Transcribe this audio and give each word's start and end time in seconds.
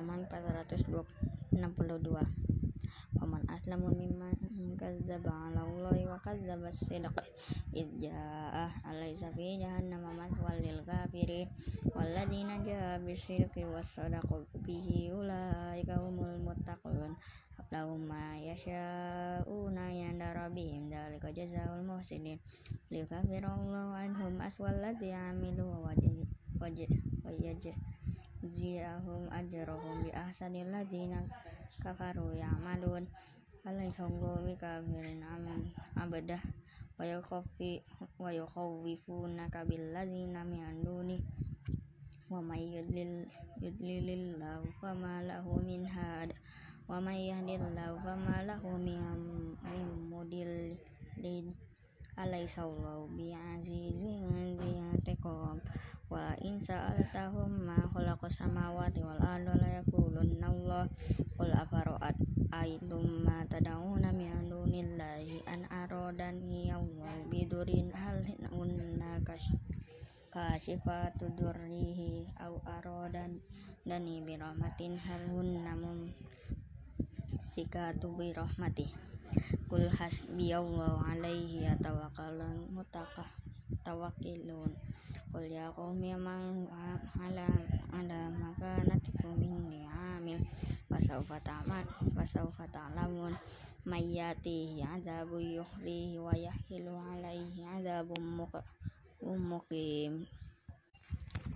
halaman 0.00 0.24
462 0.32 1.04
Faman 3.20 3.44
aslamu 3.52 3.92
mimman 3.92 4.32
kadzdzaba 4.80 5.28
'ala 5.28 5.68
Allahi 5.68 6.08
wa 6.08 6.16
kadzdzaba 6.24 6.72
as-sidq. 6.72 7.12
Id 7.76 8.00
ja'ah 8.00 8.72
alaysa 8.88 9.28
fi 9.36 9.60
jahannama 9.60 10.16
mathwal 10.16 10.56
lil 10.64 10.80
kafirin. 10.88 11.52
Walladzina 11.92 12.64
jaa 12.64 12.96
bis-sidqi 13.04 13.68
was-sadaqu 13.68 14.48
bihi 14.64 15.12
ulaika 15.12 16.00
humul 16.00 16.40
muttaqun. 16.48 17.12
Lahum 17.68 18.08
ma 18.08 18.40
yasha'una 18.40 19.92
'inda 19.92 20.32
rabbihim. 20.32 20.88
Dzalika 20.88 21.28
jazaa'ul 21.28 21.84
muhsinin 21.84 22.40
liyukaffira 22.88 23.52
Allahu 23.52 23.92
'anhum 24.00 24.40
aswal 24.40 24.80
ladzi 24.80 25.12
'amilu 25.12 25.68
wa 25.68 25.92
yajziyahum 28.40 29.28
ajrahum 29.28 30.00
bi 30.00 30.10
ahsanil 30.16 30.72
ladzina 30.72 31.20
kafaru 31.84 32.32
ya'malun. 32.32 33.04
Alaysa 33.68 34.08
Allahu 34.08 34.48
bikafirin 34.48 35.20
abdah 35.92 36.40
wa 36.96 37.04
yukhaffi 37.04 37.84
wa 38.16 38.32
yukhawifunaka 38.32 39.68
bil 39.68 39.92
ladzina 39.92 40.40
min 40.48 40.80
duni. 40.80 41.20
Wa 42.32 42.40
may 42.40 42.80
yudlilillahu 43.60 44.72
fama 44.80 45.20
lahu 45.20 45.60
min 45.60 45.84
had. 45.84 46.32
Wa 46.88 46.96
may 47.04 47.28
yahdillahu 47.28 48.00
fama 48.00 48.40
lahu 48.48 48.80
min 48.80 48.96
mudillin. 50.08 51.52
Alaysa 52.16 52.64
Allahu 52.64 53.12
bi'azizin 53.16 54.56
dzintiqam 54.56 55.60
wa 56.10 56.34
in 56.42 56.58
sa'altahum 56.58 57.70
ma 57.70 57.78
khalaqas 57.94 58.42
samawati 58.42 59.00
wal 59.06 59.22
arda 59.22 59.54
la 59.62 59.68
yaqulunna 59.78 60.46
Allah. 60.50 60.84
Qul 61.38 61.50
afara'at 61.54 62.18
aitum 62.50 63.22
ma 63.22 63.46
tad'una 63.46 64.10
min 64.10 64.50
dunillahi 64.50 65.46
an 65.46 65.70
aradani 65.70 66.68
Allah 66.74 67.14
bidurin 67.30 67.94
hal 67.94 68.26
hunna 68.50 69.22
kashifatu 70.34 71.30
durrihi 71.38 72.26
aw 72.42 72.54
aradan 72.78 73.38
dani 73.86 74.22
bi 74.26 74.34
rahmatin 74.34 74.98
hal 74.98 75.22
hunna 75.30 75.74
mum 75.78 76.10
sikatu 77.50 78.14
bi 78.18 78.34
rahmati 78.34 78.86
kul 79.70 79.86
hasbiyallahu 79.90 81.02
alaihi 81.06 81.66
yatawakkalul 81.66 82.66
mutakah 82.74 83.26
tawakkilun 83.86 84.74
qul 85.30 85.46
ya 85.46 85.70
qaumi 85.70 86.10
man 86.18 86.66
ala 87.24 87.46
ala 87.94 88.20
makanatikum 88.34 89.38
minni 89.38 89.86
amil 89.86 90.42
fasawfa 90.90 91.38
ta'man 91.38 91.86
fasawfa 92.18 92.66
ta'lamun 92.74 93.30
may 93.86 94.04
yatihi 94.18 94.82
adzabu 94.82 95.38
yuhrihi 95.38 96.18
wa 96.18 96.34
yahilu 96.34 96.98
alaihi 96.98 97.62
adzabum 97.64 98.44
muqim. 99.22 100.26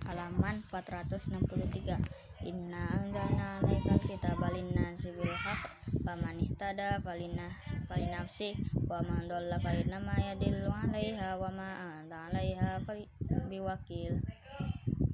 Halaman 0.05 0.61
463 0.71 2.24
Inna 2.45 2.85
anzalna 2.93 3.57
alaikal 3.57 3.97
kitaba 4.05 4.53
linnasi 4.53 5.09
bil 5.17 5.33
haqq 5.33 5.65
faman 6.05 6.37
ihtada 6.45 7.01
falina 7.01 7.49
falinafsi 7.89 8.53
wa 8.85 9.01
man 9.01 9.25
dhalla 9.25 9.57
fa 9.57 9.73
inna 9.73 9.97
ma 9.97 10.13
yadillu 10.13 10.69
'alaiha 10.69 11.41
wa 11.41 11.49
ma 11.49 11.73
anta 11.89 12.29
'alaiha 12.29 12.85
biwakil. 13.49 14.21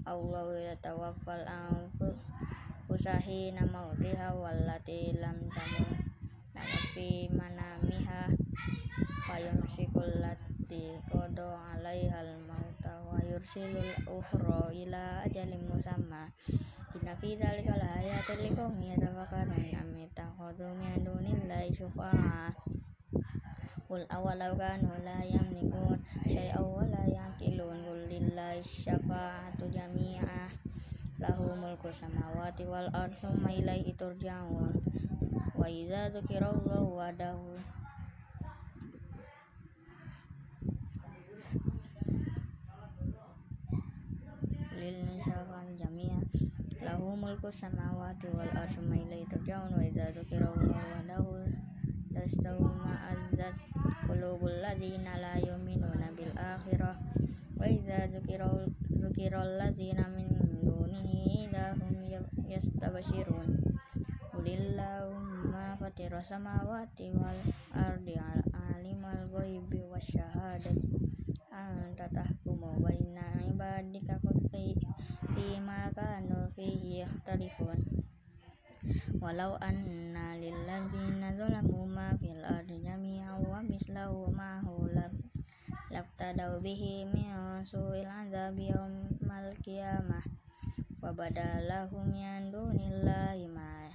Allah 0.04 0.76
yatawaffal 0.76 1.48
anfusahi 1.48 3.56
mautiha 3.56 4.36
wallati 4.36 5.16
lam 5.16 5.40
tamut 5.56 6.04
fi 6.92 7.32
manamiha 7.32 8.28
fa 9.24 9.40
yumsikul 9.40 10.20
lati 10.72 10.96
qada 11.12 11.52
'alaiha 11.52 12.24
al-mauta 12.24 13.04
wa 13.04 13.20
yursilul 13.28 13.92
ukhra 14.08 14.72
ila 14.72 15.20
ajalin 15.28 15.68
musamma. 15.68 16.32
Inna 16.96 17.12
fi 17.20 17.36
dzalika 17.36 17.76
laayatin 17.76 18.40
liqaumin 18.40 18.96
yatafakkarun 18.96 19.68
am 19.76 19.92
ittakhadhu 20.00 20.72
min 20.80 21.04
dunillahi 21.04 21.76
syufa'a 21.76 22.56
Qul 23.84 24.08
awalau 24.08 24.56
kanu 24.56 24.96
la 25.04 25.20
yamlikun 25.28 26.00
syai'aw 26.24 26.64
wa 26.64 26.88
la 26.88 27.04
yaqilun. 27.04 27.84
Qul 27.84 28.08
lillahi 28.08 28.64
syafa'atu 28.64 29.68
jami'ah 29.68 30.56
lahu 31.20 31.52
mulku 31.60 31.92
samawati 31.92 32.64
wal 32.64 32.88
ardh 32.96 33.20
summa 33.20 33.52
ilaihi 33.52 33.92
turja'un. 34.00 34.72
Wa 35.52 35.68
idza 35.68 36.16
dzukirallahu 36.16 36.96
wahdahu 36.96 37.60
lil 44.82 45.22
syafa'atu 45.22 45.78
jami'ah 45.78 46.26
lahu 46.82 47.14
mulku 47.14 47.54
samawati 47.54 48.34
wal 48.34 48.50
ardh 48.50 48.74
summa 48.74 48.98
ilaihi 48.98 49.30
turja'un 49.30 49.70
wa 49.78 49.86
idza 49.86 50.10
dzukirallahu 50.10 50.74
wahdahu 50.74 51.46
tastawu 52.10 52.66
ma'azzat 52.82 53.54
qulubul 54.10 54.58
ladzina 54.58 55.22
la 55.22 55.38
yu'minuna 55.38 56.10
bil 56.18 56.34
akhirah 56.34 56.98
wa 57.62 57.66
idza 57.70 58.10
dzukirul 58.10 59.52
ladzina 59.62 60.10
min 60.10 60.34
dunihi 60.66 61.46
idza 61.46 61.78
hum 61.78 62.02
yastabshirun 62.50 63.62
Qulillahumma 64.34 65.78
fatira 65.78 66.26
samawati 66.26 67.14
ardi 67.78 68.18
alimal 68.18 69.22
ghaibi 69.30 69.86
anta 71.52 72.08
tahkumu 72.16 72.80
baina 72.80 73.44
ibadika 73.44 74.16
fi 75.36 75.60
ma 75.60 75.92
kanu 75.92 76.48
fihi 76.56 77.04
yakhtalifun 77.04 77.80
walau 79.20 79.60
anna 79.60 80.40
lilladzina 80.40 81.36
zalamu 81.36 81.84
ma 81.86 82.16
fil 82.18 82.40
ardi 82.42 82.82
jami'an 82.82 83.44
wa 83.44 83.60
mislahu 83.62 84.32
ma'ahu 84.32 84.90
laftadaw 85.92 86.64
bihi 86.64 87.06
min 87.12 87.36
su'il 87.68 88.08
azabi 88.08 88.72
yawmal 88.72 89.52
qiyamah 89.60 90.24
wa 91.04 91.12
badalahum 91.12 92.10
min 92.16 92.48
dunillahi 92.48 93.52
ma 93.52 93.92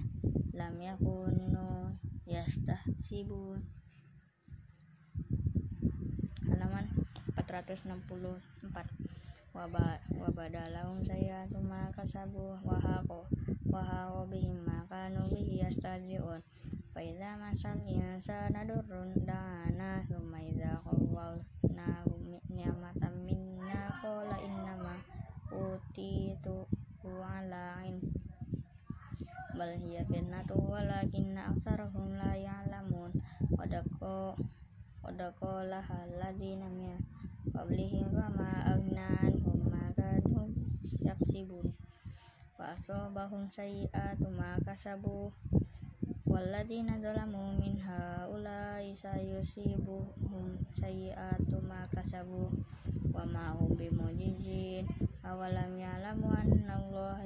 lam 0.57 0.75
yakunu 0.81 1.95
yastahsibun. 2.27 3.63
Halaman 6.49 6.85
464 7.47 9.55
wa 9.55 10.29
badalahum 10.35 10.99
sayyatu 11.01 11.57
ma 11.63 11.89
kasabu 11.95 12.59
wa 12.61 12.77
haqo 12.77 13.25
wa 13.71 13.81
haqo 13.81 14.27
bihim 14.29 14.61
ma 14.67 14.83
kanu 14.91 15.25
bihi 15.31 15.63
yastahzi'un 15.65 16.43
fa 16.93 16.99
idza 17.01 17.39
masal 17.39 17.79
insana 17.87 18.67
durrun 18.67 19.15
dana 19.25 20.03
thumma 20.05 20.43
idza 20.43 20.77
khawwalnahu 20.83 22.13
ni'matan 22.51 23.15
minna 23.25 23.95
qala 24.03 24.37
innama 24.43 24.99
utitu 25.49 26.67
ala 27.17 27.81
ilm. 27.85 28.01
Bal 29.57 29.73
hiya 29.73 30.05
fitnatu 30.05 30.53
walakinna 30.57 31.49
aktsarahum 31.49 32.13
la 32.13 32.37
ya'lamun. 32.37 33.09
Qadaqo 33.57 34.37
qadaqala 35.01 35.81
alladzina 35.81 36.69
min 36.69 36.93
qablihim 37.57 38.13
fama 38.13 38.69
agna 38.69 39.17
anhum 39.25 39.65
ma 39.65 39.89
kanu 39.97 40.53
yaksibun. 41.01 41.73
Fa 42.53 42.77
asabahum 42.77 43.49
sayyi'atu 43.49 44.29
ma 44.29 44.61
kasabu. 44.61 45.33
Walladzina 46.29 47.01
zalamu 47.01 47.57
min 47.57 47.81
haula'i 47.81 48.93
sayusibuhum 48.93 50.61
sayyi'atu 50.77 51.57
ma 51.65 51.89
kasabu. 51.89 52.53
Wa 53.09 53.25
ma 53.25 53.57
hum 53.57 53.73
bimujizin. 53.73 54.85
Awalam 55.25 55.81
ya'lamu 55.81 56.29
anna 56.29 56.77
Allah 56.77 57.17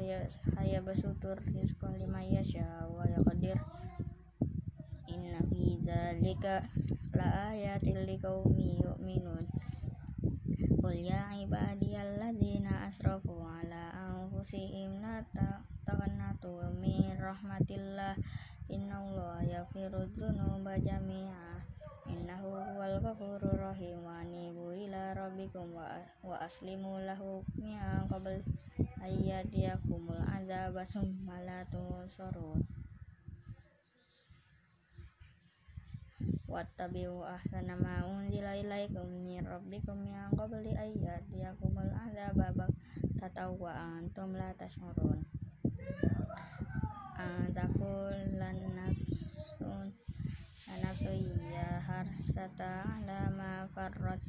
yabsutur 0.63 1.43
rizqa 1.51 1.91
liman 1.99 2.23
yasha 2.31 2.87
wa 2.87 3.03
yaqdir. 3.03 3.59
Inna 5.11 5.43
fi 5.51 5.75
dzalika 5.83 6.63
la 7.11 7.51
ayatin 7.51 8.07
liqaumin 8.07 8.79
yu'minun 8.79 9.43
Qul 10.80 10.96
ya 11.04 11.32
ibadiyalladzina 11.40 12.86
asrafu 12.88 13.34
ala 13.40 13.90
anfusihim 13.96 15.00
la 15.00 15.24
taqnatu 15.86 16.60
min 16.82 17.16
rahmatillah 17.18 18.14
innallaha 18.68 19.42
yaghfiru 19.46 20.06
dzunuba 20.12 20.76
jami'a 20.82 21.62
innahu 22.12 22.52
huwal 22.54 22.96
ghafurur 23.02 23.56
rahim 23.58 24.02
wa 24.06 24.20
anibu 24.22 24.70
ila 24.76 25.14
rabbikum 25.16 25.72
wa, 25.74 25.98
wa 26.22 26.36
aslimu 26.42 27.00
lahu 27.02 27.42
min 27.58 27.78
qabl 28.10 28.44
ayyatiyakumul 29.02 30.20
azab 30.26 30.56
الكتاب 30.56 30.82
ثم 30.84 31.30
لا 31.46 31.62
تنصرون 31.70 32.60
wattabi'u 36.51 37.23
ahsana 37.23 37.79
ma 37.79 38.03
unzila 38.03 38.57
ilaikum 38.59 39.07
min 39.23 39.45
rabbikum 39.47 39.97
min 40.03 40.17
qabli 40.35 40.75
an 40.75 40.91
ya'tiyakumul 40.91 41.91
adzaba 41.95 42.67
tatawa 43.19 43.71
antum 43.95 44.35
la 44.35 44.51
tash'urun. 44.59 45.23
Antakul 47.15 48.17
lan 48.41 48.57
nafsun 48.75 49.93
nafsu 50.81 51.13
ya 51.53 51.79
harsata 51.85 52.83
ala 52.83 53.29
ma 53.31 53.51
farrat 53.71 54.19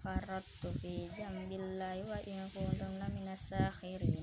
farrattu 0.00 0.72
fi 0.80 1.06
jambillahi 1.12 2.02
wa 2.08 2.16
in 2.24 2.40
kuntum 2.56 2.96
laminas 2.96 3.52
sakhirin. 3.52 4.16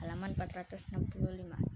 Halaman 0.00 0.32
465 0.34 1.75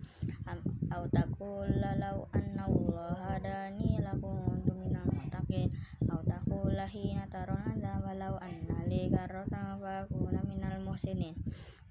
au 0.90 1.04
takul 1.08 1.70
lalau 1.80 2.26
anna 2.34 2.66
Allah 2.66 3.14
hadani 3.38 4.02
lakuntu 4.02 4.74
minal 4.74 5.06
muttaqin. 5.06 5.70
Au 6.10 6.20
takul 6.26 6.74
hina 6.74 7.24
taron 7.30 7.62
azab 7.62 8.02
walau 8.02 8.34
anna 8.42 8.82
li 8.90 9.06
karratan 9.08 9.78
fakuna 9.78 10.42
minal 10.44 10.82
muhsinin. 10.82 11.38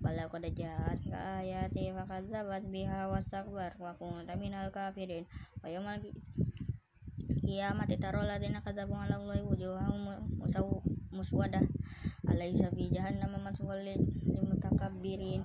Walau 0.03 0.27
qad 0.31 0.45
ja'at 0.51 0.99
ka 1.07 1.43
ayati 1.43 1.91
fakadzabat 1.95 2.67
biha 2.67 3.07
wastakbar 3.11 3.75
wa 3.79 3.95
kunta 3.95 4.35
minal 4.35 4.67
kafirin. 4.69 5.23
Wa 5.63 5.71
yawmal 5.71 6.03
qiyamati 7.43 7.95
taro 7.97 8.21
ladina 8.27 8.59
kadzabu 8.59 8.95
ala 8.99 9.15
Allahi 9.17 9.43
wujuhahum 9.47 10.05
muswadah. 11.15 11.63
Alaysa 12.29 12.69
fi 12.75 12.93
jahannam 12.93 13.41
maswal 13.41 13.81
lil 13.81 14.05
mutakabbirin 14.45 15.41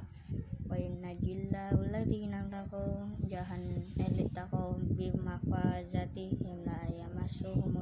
wa 0.74 0.82
yunajillahu 0.82 1.86
alladhina 1.86 2.50
taqaw 2.50 3.06
jahan 3.30 3.62
elit 3.94 4.26
taqaw 4.34 4.74
bimafazatihim 4.98 6.66
la 6.66 6.82
yamassuhum 6.90 7.78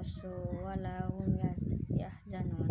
wa 0.60 0.76
la 0.76 1.08
hum 1.08 1.32
yahzanun 1.88 2.68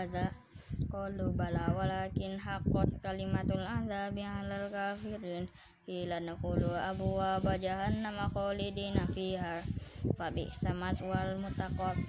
khazanatuha 0.00 0.49
qalu 0.88 1.36
bala 1.36 1.74
walakin 1.76 2.40
haqqat 2.40 2.88
kalimatul 3.04 3.60
azabi 3.60 4.24
'alal 4.24 4.72
kafirin. 4.72 5.44
Qila 5.84 6.22
nakhulu 6.22 6.70
abwaaba 6.70 7.58
jahannama 7.60 8.30
khalidina 8.30 9.04
fiha. 9.10 9.60
Fabi'sa 10.16 10.72
maswal 10.72 11.36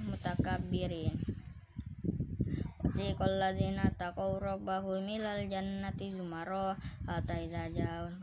mutakabbirin 0.07 1.12
wasiqal 2.79 3.35
ladzina 3.41 3.89
taqaw 3.97 4.38
rabbahum 4.39 5.03
ilal 5.09 5.44
jannati 5.50 6.13
zumara. 6.15 6.77
Hatta 7.09 7.35
idza 7.42 7.68
ja'al 7.73 8.13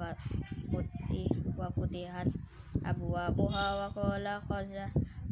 putih 0.71 1.29
wa 1.59 1.69
futihat 1.75 2.29
abwabuha 2.87 3.67
wa 3.81 3.89
qala 3.91 4.39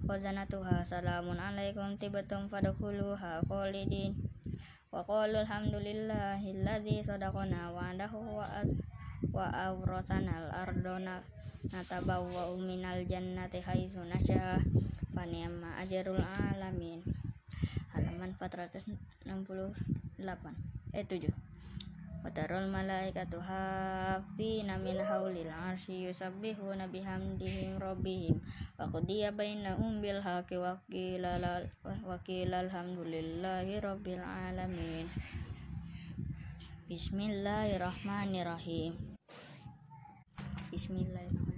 khazanatuha 0.07 0.83
salamun 0.83 1.39
alaikum 1.39 1.95
tibtum 2.01 2.51
fadkhuluha 2.51 3.47
khalidin 3.47 4.17
alladzi 4.97 7.05
sadaqana 7.05 7.69
wa'dahu 7.69 8.41
wa 8.41 8.49
wa 9.37 9.53
awrasana 9.53 10.33
al-ardona 10.41 11.21
natabawwa 11.69 12.57
minal 12.57 13.05
jannati 13.05 13.61
haitsu 13.61 14.01
nasya 14.09 14.57
fa 15.13 15.29
ni'ma 15.29 15.77
ajrul 15.85 16.17
alamin. 16.17 17.05
Halaman 17.93 18.33
468 18.41 19.37
eh 20.97 21.05
7 21.05 21.46
Watarul 22.27 22.67
malaikatu 22.67 23.39
hafina 23.39 24.83
min 24.83 24.99
haulil 24.99 25.47
arsy 25.47 26.11
yusabbihuna 26.11 26.91
bihamdihim 26.91 27.79
rabbihim. 27.79 28.43
Wa 28.75 28.91
qudiya 28.91 29.31
bainahum 29.31 30.03
bil 30.03 30.19
haqqi 30.19 30.59
wa 30.59 30.75
qila 30.91 31.39
wa 31.87 32.19
rabbil 33.79 34.27
alamin. 34.27 35.07
Bismillahirrahmanirrahim. 36.91 38.99
Bismillahirrahmanirrahim 40.75 41.56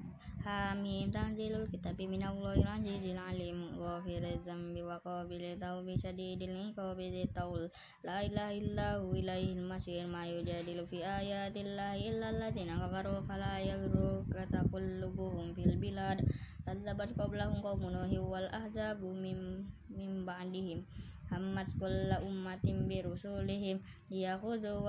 Hamim 0.48 1.12
tanzilul 1.12 1.68
kitabi 1.68 2.08
minallahi 2.08 2.64
azizil 2.64 3.20
alim 3.20 3.68
ghafiriz 3.76 4.40
dzambi 4.48 4.80
wa 4.80 4.96
qabilit 5.04 5.60
taubi 5.60 6.00
syadidil 6.00 6.72
iqabi 6.72 7.12
dzitaul. 7.12 7.68
La 8.00 8.24
ilaha 8.24 8.56
illahu 8.56 9.12
ilaihil 9.12 9.60
masir 9.60 10.08
ma 10.08 10.24
yujadilu 10.24 10.88
fi 10.88 11.04
ayatillahi 11.04 12.08
illa 12.08 12.32
alladziina 12.32 12.80
kafaru 12.80 13.20
fala 13.28 13.60
yaghurruka 13.60 14.48
taqallubuhum 14.48 15.52
fil 15.52 15.76
bilad. 15.76 16.24
Kadzabat 16.64 17.12
qablahum 17.12 17.60
qaumun 17.60 17.92
nuhin 17.92 18.24
wal 18.24 18.48
ahzabu 18.48 19.12
mim 19.12 19.68
mim 19.92 20.24
ba'dihim. 20.24 20.80
Hammat 21.28 21.68
kulla 21.76 22.24
ummatin 22.24 22.88
bi 22.88 23.04
rusulihim 23.04 23.84
liyakhudhu 24.08 24.80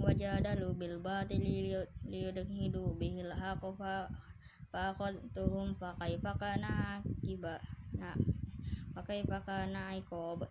wajadalu 0.00 0.68
bil 0.80 0.96
batili 1.04 1.76
liyudhidu 2.08 2.96
bihil 2.96 3.36
haqqa 3.36 4.08
faqadtuhum 4.74 5.78
fa 5.78 5.94
kaifa 5.94 6.34
kana 6.34 6.98
akiba. 6.98 7.62
Na 7.94 8.10
fa 8.90 9.06
kaifa 9.06 9.38
kana 9.46 9.94
iqab 9.94 10.50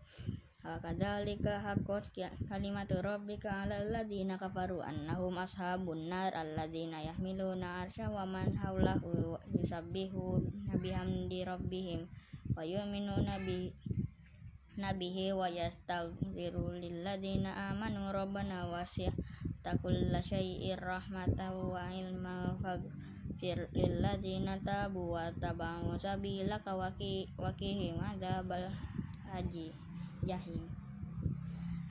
Kadzalika 0.63 1.59
haqqat 1.59 2.15
kalimatu 2.47 3.03
rabbika 3.03 3.51
'alal 3.51 3.91
ladzina 3.91 4.39
kafaru 4.39 4.79
annahum 4.79 5.35
ashabun 5.35 6.07
nar 6.07 6.31
alladzina 6.31 7.03
yahmiluna 7.03 7.83
'arsya 7.83 8.07
wa 8.07 8.23
man 8.23 8.55
haulahu 8.55 9.35
yusabbihu 9.51 10.39
bihamdi 10.79 11.43
rabbihim 11.43 12.07
wa 12.55 12.63
yu'minuna 12.63 13.43
bi 13.43 13.75
nabihi 14.79 15.35
wa 15.35 15.51
yastaghfiru 15.51 16.79
lilladzina 16.79 17.75
amanu 17.75 18.07
wa 23.43 23.51
faghfir 23.51 23.67
lilladzina 23.75 24.55
tabu 24.63 25.11
wa 25.11 25.27
tabau 25.35 25.99
sabilaka 25.99 26.79
wa 26.79 27.51
qihim 27.59 27.99
adzabal 27.99 28.71
haji 29.27 29.75
Jahim. 30.23 30.63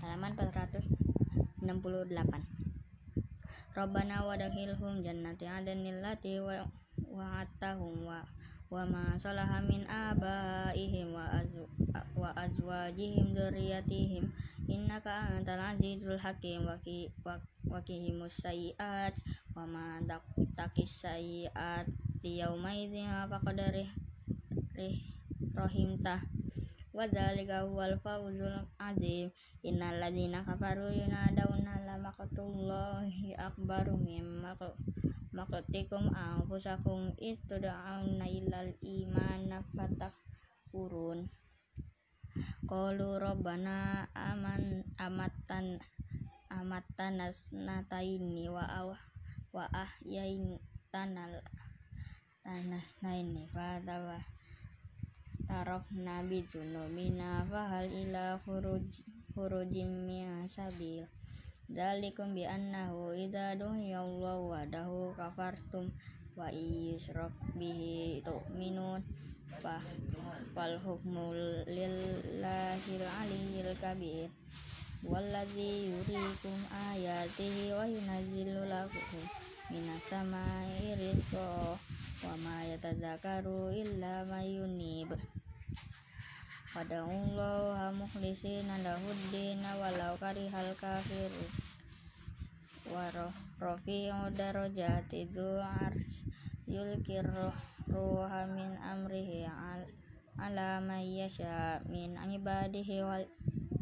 Halaman 0.00 0.32
468 0.32 1.60
Rabbana 3.76 4.24
wadakhilhum 4.24 5.04
jannati 5.04 5.44
adnil 5.44 6.00
lati 6.00 6.40
wa 6.40 6.64
wa'atahum 7.12 8.00
wa 8.00 8.24
wa 8.72 8.88
ma 8.88 9.20
salaha 9.20 9.60
min 9.60 9.84
abaihim 9.84 11.12
wa 11.12 11.28
azwa 11.36 11.68
wa 12.16 12.32
azwajihim 12.32 13.36
dzurriyyatihim. 13.36 14.24
Innaka 14.72 15.36
antal 15.36 15.60
azizul 15.60 16.16
hakim. 16.16 16.64
Wa 16.64 16.80
ki 16.80 17.12
wa 17.68 17.80
kihimus 17.84 18.40
sayiat 18.40 19.12
wa 19.52 19.64
ma 19.68 20.00
takis 20.56 21.04
sayiat 21.04 21.86
yauma 22.24 22.72
idzin 22.72 23.08
faqad 23.28 23.60
rahimtah 25.52 26.20
wa 26.92 27.04
dzalika 27.08 27.64
huwal 27.68 27.96
fawzul 28.00 28.68
azim. 28.76 29.32
Innal 29.62 30.02
ladzina 30.02 30.42
kafaru 30.42 30.90
yunadawna 30.90 31.86
la 31.86 31.96
maqtullahi 32.00 33.36
akbaru 33.38 33.94
mim 33.96 34.42
maqtikum 35.32 36.10
anfusakum. 36.12 37.14
Istud'auna 37.16 38.26
ilal 38.28 38.74
iman 38.82 39.52
fatah 39.72 40.12
urun 40.72 41.28
qalu 42.64 43.20
rabbana 43.20 44.08
aman 44.16 44.88
amatan 44.96 45.78
amatan 46.48 47.20
nasnataini 47.20 48.48
wa 48.48 48.64
aw 48.64 48.96
wa 49.52 49.68
ahyain 49.68 50.56
tanal 50.88 51.44
tanasnaini 52.40 53.44
fa 53.52 53.76
tarafna 55.44 56.24
bi 56.24 56.40
dzunubina 56.48 57.44
fahal 57.44 57.84
ila 57.84 58.40
khuruj 58.40 58.88
khurujim 59.36 60.08
min 60.08 60.48
sabil. 60.48 61.04
Dalikum 61.68 62.32
bi 62.32 62.48
annahu 62.48 63.12
idza 63.12 63.56
duhiya 63.60 64.00
Allah 64.00 64.40
wahdahu 64.40 65.12
kafartum 65.12 65.92
wa 66.36 66.48
yusrak 66.48 67.32
bihi 67.56 68.24
tu'minun. 68.24 69.04
Fa 69.60 69.76
fal 70.56 70.80
hukmu 70.80 71.36
lillahil 71.68 73.04
aliyyil 73.04 73.72
kabir 73.76 74.32
wallazi 75.02 75.90
yurikum 75.90 76.58
ayatihi 76.70 77.74
wa 77.74 77.82
yunazzilu 77.90 78.62
lakum 78.70 79.22
minas 79.74 79.98
samai 80.06 80.94
rizqa 80.94 81.74
wa 82.22 82.34
ma 82.46 82.62
yatadzakaru 82.70 83.74
illa 83.74 84.22
may 84.30 84.62
yunib 84.62 85.10
Fada'ullaha 86.72 87.92
mukhlisina 87.92 88.80
lahuddin 88.80 89.60
walau 89.60 90.16
karihal 90.16 90.72
kafirun 90.78 91.50
wa 92.88 93.10
rafi'u 93.60 94.32
darajati 94.32 95.28
dzu 95.28 95.60
ars 95.60 96.00
yulkir 96.64 97.26
ruha 97.90 98.48
min 98.48 98.72
amrihi 98.80 99.44
al 99.44 99.84
ala 100.38 100.80
may 100.80 101.20
yasha 101.20 101.82
min 101.90 102.16
ibadihi 102.16 103.04
wal 103.04 103.26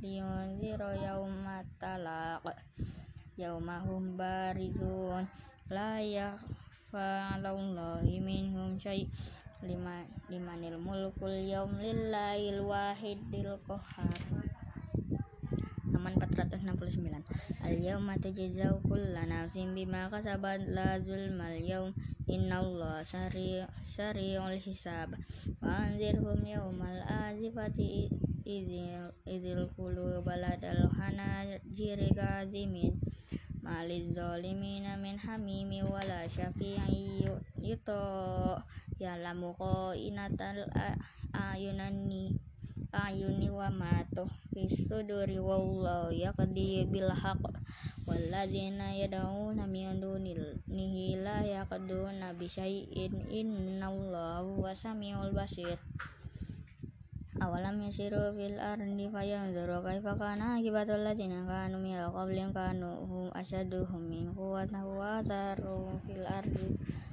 liyunzira 0.00 0.96
yawma 0.96 1.60
talaq 1.76 2.44
yawmahum 3.36 4.16
barizun. 4.16 5.28
La 5.68 6.00
yakhfa 6.00 7.36
'alallahi 7.36 8.18
minhum 8.18 8.80
syai' 8.80 9.06
lima 9.60 10.08
limanil 10.32 10.80
mulkul 10.80 11.30
yaum 11.30 11.76
lillahil 11.76 12.64
wahidil 12.64 13.60
qahar 13.68 14.16
halaman 16.00 16.16
469 16.16 17.28
al 17.60 17.76
yauma 17.76 18.16
tujzau 18.16 18.80
kullu 18.80 19.20
nafsin 19.28 19.76
bima 19.76 20.08
kasabat 20.08 20.64
la 20.72 20.96
zulmal 20.96 21.60
yaum 21.60 21.92
innallaha 22.24 23.04
sari 23.04 23.60
sariul 23.84 24.56
hisab. 24.56 25.12
Wa 25.60 25.84
anzirhum 25.84 26.40
yaumal 26.40 27.04
azifati 27.04 28.08
idzil 28.48 29.12
idzil 29.28 29.68
qulub 29.76 30.24
baladal 30.24 30.88
hanajiri 30.96 32.08
kazimin 32.16 32.96
malil 33.60 34.08
zalimina 34.16 34.96
min 34.96 35.20
hamimi 35.20 35.84
wala 35.84 36.24
syafi'i 36.32 37.28
yuto. 37.60 38.56
Ya'lamu 39.00 39.52
inatal 39.96 40.64
ayunani 41.32 42.36
ayuni 42.90 43.46
wa 43.50 43.70
ma 43.70 44.02
tuhfis 44.10 44.90
suduri 44.90 45.38
wallahu 45.38 46.10
yaqdi 46.10 46.90
bil 46.90 47.06
haqq 47.06 47.54
walladzina 48.02 48.90
yad'una 48.98 49.64
min 49.70 50.02
dunihi 50.02 51.22
la 51.22 51.46
yaqduna 51.46 52.34
bi 52.34 52.50
syai'in 52.50 53.14
innallaha 53.30 54.42
huwas 54.42 54.82
samiul 54.82 55.30
basir. 55.30 55.78
Awalam 57.40 57.80
yasiru 57.80 58.36
fil 58.36 58.60
ardi 58.60 59.08
fayanzuru 59.08 59.80
kaifa 59.80 60.12
kana 60.18 60.60
akibatul 60.60 61.00
ladzina 61.00 61.46
kanu 61.48 61.80
min 61.80 61.96
qablihim 61.96 62.52
kanu 62.52 63.06
hum 63.08 63.32
asyaduhum 63.32 64.02
min 64.12 64.28
quwwatin 64.36 64.84
wa 64.84 65.24
fil 66.04 66.26
ardi 66.28 66.68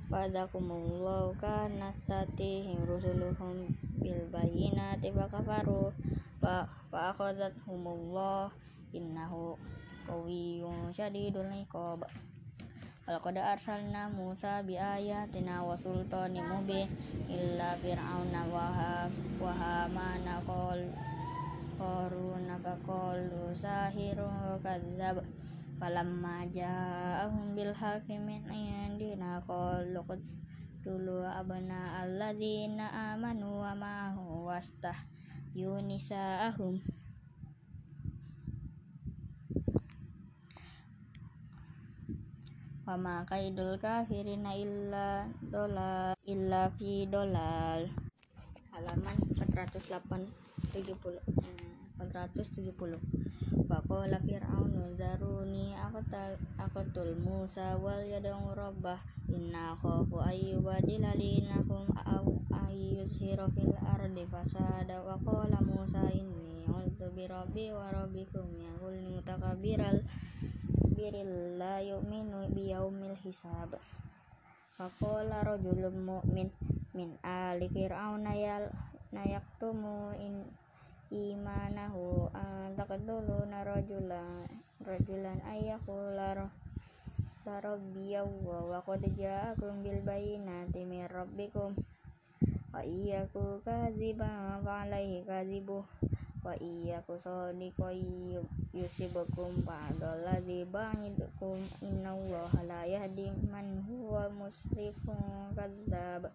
Fadakumullahu 0.07 1.35
kana 1.35 1.91
tatihim 2.07 2.79
rusuluhum 2.87 3.67
bil 3.99 4.23
bayyinati 4.31 5.11
fa 5.11 5.27
kafaru 5.27 5.91
fa 6.39 6.63
akhadhathumullah 6.95 8.47
innahu 8.95 9.59
qawiyyun 10.07 10.95
syadidul 10.95 11.51
iqab. 11.51 12.07
Walaqad 13.03 13.35
arsalna 13.35 14.07
Musa 14.07 14.63
bi 14.63 14.79
ayatina 14.79 15.67
wa 15.67 15.75
sultanin 15.75 16.43
mubin 16.55 16.87
illa 17.27 17.75
fir'auna 17.75 18.47
wa 18.47 18.67
wa 19.43 19.51
hamana 19.51 20.39
qol 20.47 20.87
qaruna 21.75 22.55
faqalu 22.63 23.51
sahirun 23.51 24.55
kadzab 24.63 25.19
falamma 25.77 26.49
ja'ahum 26.49 27.53
bil 27.53 27.73
haqqi 27.73 28.17
min 28.17 28.41
indina 28.49 29.41
qalu 29.45 30.01
dulu 30.81 31.21
abna 31.21 32.01
alladzina 32.01 33.13
amanu 33.13 33.61
wa 33.61 33.77
ma'ahu 33.77 34.49
wastah 34.49 34.97
yunisa'ahum 35.53 36.81
wa 42.87 42.95
ma 42.95 43.27
kaidul 43.27 43.75
kafirina 43.83 44.55
illa 44.55 45.27
dolal 45.43 46.15
illa 46.23 46.71
fi 46.79 47.03
dolal. 47.03 47.91
Halaman 48.71 49.19
408 49.35 50.31
70 50.71 51.19
470 51.99 53.46
Faqala 53.77 54.17
Fir'aunu 54.25 54.97
zaruni 54.97 55.77
aqtal 55.77 56.33
aqtul 56.57 57.13
Musa 57.21 57.77
wal 57.77 58.01
yad'u 58.01 58.49
rabbah 58.57 58.97
inna 59.29 59.77
khafu 59.77 60.17
ayyubadilalakum 60.17 61.85
aw 61.93 62.25
ayyuzhira 62.65 63.45
fil 63.53 63.77
ardi 63.85 64.25
fasada. 64.33 64.97
Wa 65.05 65.21
qala 65.21 65.61
Musa 65.61 66.09
inni 66.09 66.65
a'udzu 66.65 67.13
bi 67.13 67.29
rabbi 67.29 67.69
wa 67.69 67.93
rabbikum 67.93 68.49
yaqul 68.57 68.97
mutakabbiral 69.13 70.01
biril 70.97 71.61
la 71.61 71.77
yu'minu 71.77 72.49
bi 72.49 72.73
yaumil 72.73 73.13
hisab. 73.21 73.77
Faqala 74.73 75.45
rajulun 75.45 76.01
mu'min 76.01 76.49
min 76.97 77.13
ali 77.21 77.69
fir'auna 77.69 78.33
yal 78.33 78.73
nayaktumu 79.13 80.17
in 80.17 80.49
imanahu 81.11 82.27
taqtuluna 82.75 83.63
rajulan 83.63 84.47
rajulan 84.83 85.39
ayakula 85.47 86.51
larabbiyahu 87.47 88.43
wa 88.43 88.83
qad 88.83 89.03
ja'akum 89.15 89.79
bil 89.79 90.03
bayyinati 90.03 90.83
min 90.83 91.07
rabbikum 91.07 91.71
wa 92.75 92.83
iyyaku 92.83 93.63
kadziban 93.63 94.59
fa 94.67 94.83
alaihi 94.83 95.23
kadzibuh 95.23 95.87
wa 96.43 96.53
iya 96.59 97.03
kusodiko 97.03 97.91
yusibukum 98.75 99.51
ba'daladzi 99.67 100.63
ba'idukum 100.67 101.59
innallaha 101.83 102.63
la 102.67 102.81
yahdi 102.87 103.31
man 103.51 103.83
huwa 103.87 104.31
musrifun 104.31 105.51
kadzab 105.55 106.31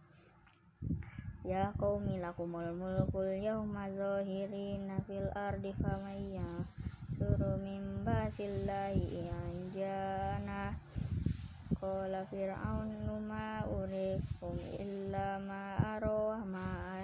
Ya 1.43 1.75
qaumi 1.75 2.23
lakumul 2.23 2.71
mulkul 2.79 3.35
yawma 3.35 3.91
zahirina 3.91 5.03
fil 5.03 5.27
ardi 5.35 5.75
famayya 5.75 6.63
suru 7.19 7.59
min 7.59 8.07
basillahi 8.07 9.27
anjana. 9.27 10.71
Qala 11.83 12.23
fir'aunu 12.31 13.19
ma 13.27 13.67
urikum 13.67 14.55
illa 14.79 15.43
ma 15.43 15.75
arawah 15.99 16.47
ma 16.47 16.95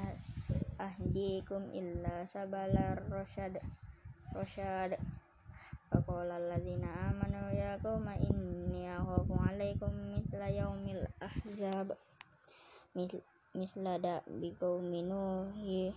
ahdikum 0.78 1.75
illa 1.75 2.23
sabalar 2.23 3.02
rosyad 3.11 3.59
rosyad 4.30 4.95
Faqala 5.88 6.37
alladzina 6.37 7.11
amanu 7.11 7.49
ya 7.50 7.80
qauma 7.80 8.12
inni 8.21 8.85
akhafu 8.87 9.35
alaikum 9.40 9.88
mitla 10.12 10.47
yaumil 10.52 11.00
ahzab 11.16 11.97
mislada 13.59 14.23
bikau 14.31 14.79
minuhi 14.79 15.91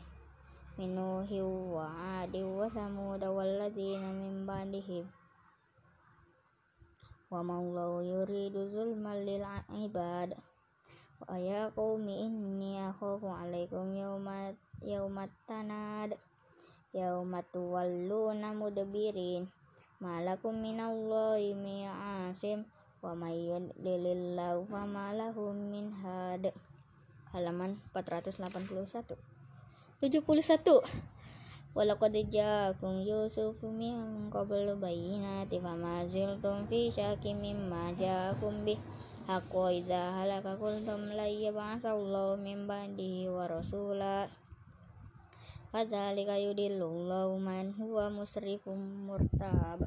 minuhi 0.81 1.39
wa. 1.45 1.85
Adi 2.25 2.41
wa 2.41 2.65
samud 2.65 3.21
walladzina 3.21 4.09
min 4.09 4.49
ba'dihim 4.49 5.05
wa 7.31 7.39
maullahu 7.45 8.01
yuridu 8.01 8.65
zulman 8.65 9.21
lil 9.23 9.45
ibad. 9.77 10.33
Wa 11.21 11.37
ya 11.37 11.69
qaumi 11.71 12.25
inni 12.25 12.81
akhafu 12.81 13.29
alaikum 13.29 13.93
yawma 13.93 14.57
yawmat 14.81 15.29
tanad 15.45 16.17
yawma 16.97 17.45
tuwalluna 17.53 18.57
mudbirin. 18.57 19.45
Malakum 20.01 20.57
minallahi 20.65 21.53
mi'asim 21.53 22.65
wa 23.05 23.13
may 23.13 23.37
yudlilillahu 23.53 24.65
fama 24.65 25.13
lahum 25.13 25.53
min 25.69 25.93
had 26.01 26.49
halaman 27.33 27.79
481 27.95 29.15
71 30.03 30.83
Walaqad 31.71 32.11
ja'akum 32.27 32.99
Yusufu 33.07 33.71
min 33.71 34.27
qablu 34.27 34.75
bayyinati 34.75 35.55
fama 35.63 36.03
ziltum 36.03 36.67
fi 36.67 36.91
syaki 36.91 37.31
mimma 37.31 37.95
ja'akum 37.95 38.67
bih 38.67 38.75
Haqqo 39.31 39.69
idza 39.69 40.17
halaka 40.17 40.57
qultum 40.57 41.13
la 41.13 41.29
yab'atsallahu 41.29 42.41
min 42.41 42.65
ba'dihi 42.65 43.29
wa 43.29 43.45
rasula. 43.45 44.25
Kadzalika 45.71 46.41
yudillullahu 46.41 47.37
man 47.37 47.69
huwa 47.77 48.09
musrifum 48.09 49.07
murtab. 49.07 49.85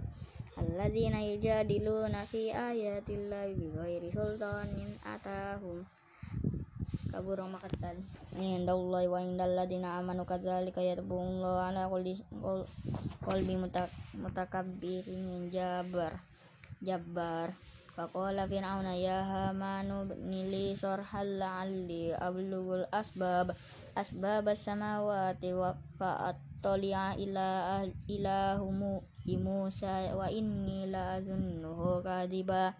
Alladzina 0.55 1.19
yujadiluna 1.19 2.23
fi 2.31 2.55
ayatillahi 2.55 3.59
bighairi 3.59 4.15
sultanin 4.15 4.95
atahum 5.03 5.83
kabura 7.15 7.47
makatan 7.47 8.03
indallahi 8.35 9.07
wa 9.07 9.23
indal 9.23 9.55
ladina 9.55 10.03
amanu 10.03 10.27
kadzalika 10.27 10.83
yatbullahu 10.83 11.63
ala 11.71 11.87
kulli 11.87 12.19
qalbi 13.23 13.55
mutakabbirin 14.19 15.47
jabbar 15.55 16.19
jabbar. 16.83 17.55
Faqala 17.95 18.51
fir'auna 18.51 18.99
ya 18.99 19.23
hamanu 19.23 20.11
nili 20.27 20.75
sarhal 20.75 21.39
la'alli 21.39 22.11
ablugul 22.11 22.83
asbab 22.91 23.55
asbab 23.95 24.51
as-samawati 24.51 25.55
wa 25.55 25.79
fa'attali'a 25.95 27.15
ila 27.23 27.87
ilahumu 28.11 28.99
Musa 29.25 30.13
wa 30.13 30.29
inni 30.29 30.91
la 30.91 31.17
azunnuhu 31.17 32.05
kadiba 32.05 32.77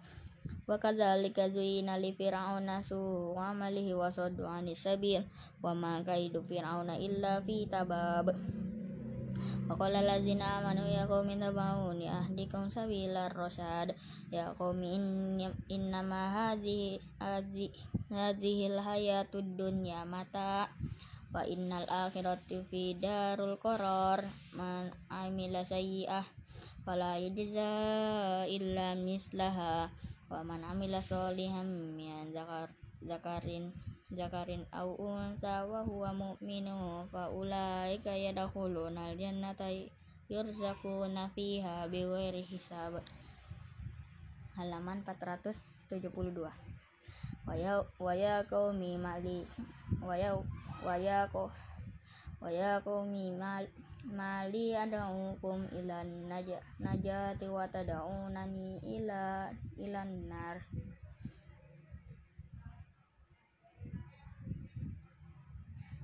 wa 0.65 0.81
kadzalika 0.81 1.45
zuyyina 1.53 2.01
li 2.01 2.09
fir'auna 2.17 2.81
su'u 2.81 3.37
amalihi 3.37 3.93
wa 3.93 4.09
saddu 4.09 4.49
'anis 4.49 4.81
sabil. 4.81 5.21
Wa 5.61 5.77
ma 5.77 6.01
kaidu 6.01 6.41
fir'auna 6.41 6.97
illa 6.97 7.41
fi 7.45 7.69
tabab. 7.69 8.33
Wa 9.65 9.73
qala 9.77 10.01
allazina 10.01 10.61
amanu 10.61 10.85
ya 10.85 11.09
qaumi 11.09 11.37
tabawuni 11.41 12.05
ahdikum 12.09 12.69
sabilar 12.69 13.33
rasyad 13.33 13.97
ya 14.29 14.53
qaumi 14.53 14.93
innama 15.69 16.29
hadhihi 16.33 17.01
hadhihi 18.09 18.73
hayatud 18.77 19.57
dunya 19.57 20.01
mata. 20.05 20.69
Wa 21.29 21.43
innal 21.45 21.85
akhirati 21.85 22.65
fi 22.65 22.97
darul 22.97 23.61
qarar. 23.61 24.25
Man 24.57 24.89
amila 25.13 25.61
sayyi'ah 25.61 26.25
fala 26.85 27.17
yajza 27.17 28.45
illa 28.45 28.93
mislaha 28.93 29.89
wa 30.31 30.41
man 30.41 30.61
amila 30.65 31.01
solihan 31.05 31.67
min 31.93 32.33
zakar 32.33 32.69
zakarin 33.05 33.69
zakarin 34.09 34.65
au 34.73 34.97
unsa 34.97 35.65
wa 35.69 35.81
huwa 35.85 36.09
mu'minu 36.13 37.05
fa 37.13 37.29
ulaika 37.29 38.13
yadkhuluna 38.17 39.13
al 39.13 39.15
jannata 39.21 39.69
yurzaquna 40.29 41.29
fiha 41.37 41.85
bighairi 41.91 42.41
hisab. 42.41 42.97
Halaman 44.57 45.05
472 45.05 46.49
waya 47.45 47.85
waya 48.01 48.41
qaumi 48.49 48.97
mali 48.97 49.45
waya 50.01 50.33
waya 50.81 51.29
waya 52.41 52.69
qaumi 52.81 53.29
mali 53.37 53.69
mali 54.05 54.77
ad'ukum 54.77 55.65
ila 55.73 56.05
najati 56.77 57.49
wa 57.49 57.65
tad'unani 57.65 58.77
ila 58.85 59.49
ilan 59.81 60.11
nar. 60.29 60.57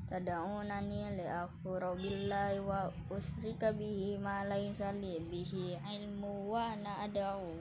Tad'unani 0.09 1.13
li 1.13 1.25
akfura 1.29 1.93
billahi 1.93 2.59
wa 2.65 2.89
usrika 3.13 3.69
bihi 3.71 4.17
ma 4.17 4.43
laysa 4.49 4.91
li 4.97 5.21
bihi 5.21 5.77
ilmu 5.77 6.49
wa 6.49 6.73
na 6.81 7.05
ad'u 7.05 7.53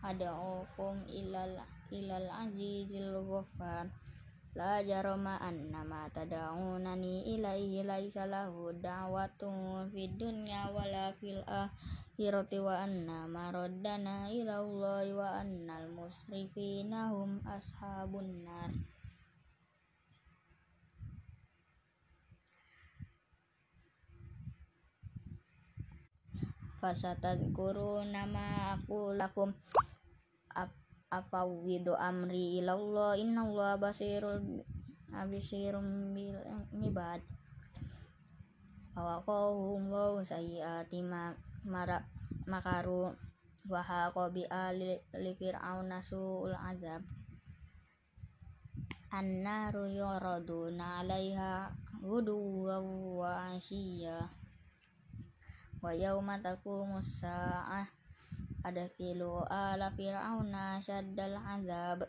ad'ukum 0.00 1.04
ilal 1.06 1.52
ilal 1.92 2.26
azizil 2.42 3.22
ghaffar 3.28 3.86
La 4.56 4.80
jarama 4.80 5.36
annama 5.36 6.08
tad'unani 6.16 7.28
ilaihi 7.36 7.84
laisa 7.84 8.24
lahu 8.24 8.72
da'watun 8.72 9.92
fid 9.92 10.16
dunya 10.16 10.72
wala 10.72 11.12
fil 11.20 11.44
akhirati 11.44 12.64
wa 12.64 12.80
anna 12.80 13.28
maraddana 13.28 14.32
ila 14.32 14.64
Allah 14.64 15.04
wa 15.12 15.28
annal 15.44 15.92
musrifina 15.92 17.12
hum 17.12 17.44
ashabun 17.44 18.48
nar. 18.48 18.72
Fasatadkuru 26.80 28.08
nama 28.08 28.72
aku 28.80 29.12
lakum 29.12 29.52
afawwidu 31.10 31.94
amri 31.94 32.58
ilallah 32.58 33.14
innallaha 33.14 33.78
basirul 33.78 34.42
abisirum 35.14 36.12
bil 36.12 36.34
ibad 36.82 37.22
awaqahum 38.96 39.86
wa 39.92 40.18
sayyiati 40.24 41.04
ma 41.06 41.30
mara 41.68 42.02
makaru 42.48 43.14
wa 43.66 43.80
haqa 43.82 44.30
bi 44.34 44.46
ali 44.46 44.94
li 45.18 45.32
fir'auna 45.34 45.98
su'ul 45.98 46.54
azab. 46.54 47.02
Annaru 49.10 49.90
yuraduna 49.90 51.02
'alaiha 51.02 51.70
ghuduwan 52.02 52.86
wa 53.18 53.30
'ashiyya 53.50 54.30
wa 55.82 55.90
yauma 55.94 56.38
taqumus 56.42 57.22
sa'ah 57.22 57.86
adkhilu 58.66 59.46
ala 59.46 59.94
fir'auna 59.94 60.82
syaddal 60.82 61.38
azab. 61.54 62.00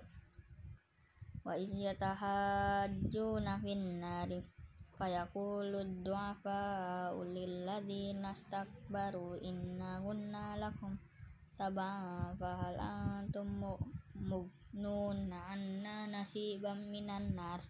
Wa 1.46 1.54
iz 1.54 1.72
yatahajjuna 1.78 3.62
fin 3.64 4.02
nari 4.02 4.42
fayaqulu 4.98 6.04
du'afa 6.06 6.62
ulil 7.14 7.70
ladzina 7.70 8.34
istakbaru 8.34 9.38
inna 9.50 10.02
kunna 10.02 10.58
lakum 10.58 10.98
tab'a 11.54 12.34
fahal 12.42 12.78
antum 12.82 13.48
mugnun 14.18 15.30
anna 15.30 16.10
nasiban 16.10 16.90
minan 16.90 17.38
nar. 17.38 17.62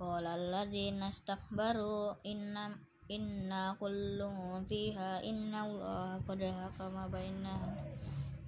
Qala 0.00 0.36
alladzina 0.36 1.12
istakbaru 1.12 2.20
inna 2.32 2.72
inna 3.06 3.78
kullum 3.78 4.66
fiha 4.66 5.22
inna 5.22 5.62
Allah 5.62 6.18
qad 6.26 6.42
hakama 6.42 7.06
baina 7.06 7.54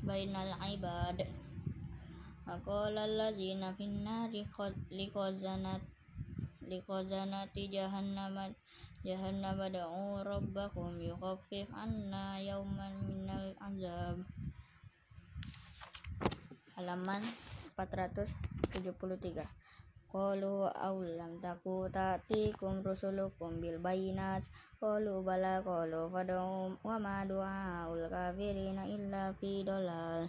bainal 0.02 0.54
ibad. 0.74 1.22
Aqala 2.48 3.06
allazina 3.06 3.76
finnari 3.78 4.42
liqazanat 4.90 5.82
liqazanati 6.64 7.70
jahannam 7.70 8.56
jahannam 9.06 9.58
da'u 9.70 10.26
rabbakum 10.26 10.98
yukhaffif 10.98 11.70
anna 11.70 12.42
yawman 12.42 12.94
minal 13.06 13.54
azab. 13.62 14.16
Halaman 16.74 17.22
473 17.78 19.67
Qalu 20.08 20.72
awlam 20.88 21.36
taku 21.44 21.84
ta'tikum 21.92 22.80
rusulukum 22.80 23.60
bil 23.60 23.76
bayinat 23.76 24.42
Qalu 24.80 25.20
bala 25.20 25.60
qalu 25.60 26.08
fad'u 26.08 26.72
wa 26.80 26.96
ma 26.96 27.28
du'aul 27.28 28.08
kafirina 28.08 28.88
illa 28.88 29.36
fi 29.36 29.60
dolal 29.68 30.24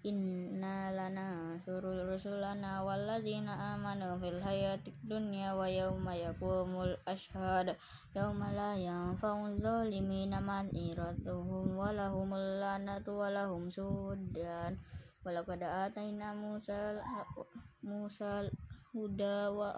Inna 0.00 0.88
lana 0.96 1.60
surul 1.60 2.08
rusulana 2.08 2.80
walladzina 2.80 3.76
amanu 3.76 4.16
fil 4.16 4.40
hayati 4.40 4.96
dunya 5.04 5.52
wa 5.52 5.68
yawma 5.68 6.16
yakumul 6.16 6.96
ashhad. 7.04 7.76
Yawma 8.16 8.48
la 8.56 8.80
yanfa'u 8.80 9.60
zalimina 9.60 10.40
ma'iratuhum 10.40 11.76
walahumul 11.76 12.64
lanatu 12.64 13.20
walahum 13.20 13.68
sudan. 13.68 14.80
Walaqad 15.20 15.60
atayna 15.68 16.32
Musa 16.32 16.96
Musa 17.84 18.48
huda 18.90 19.54
wa 19.54 19.70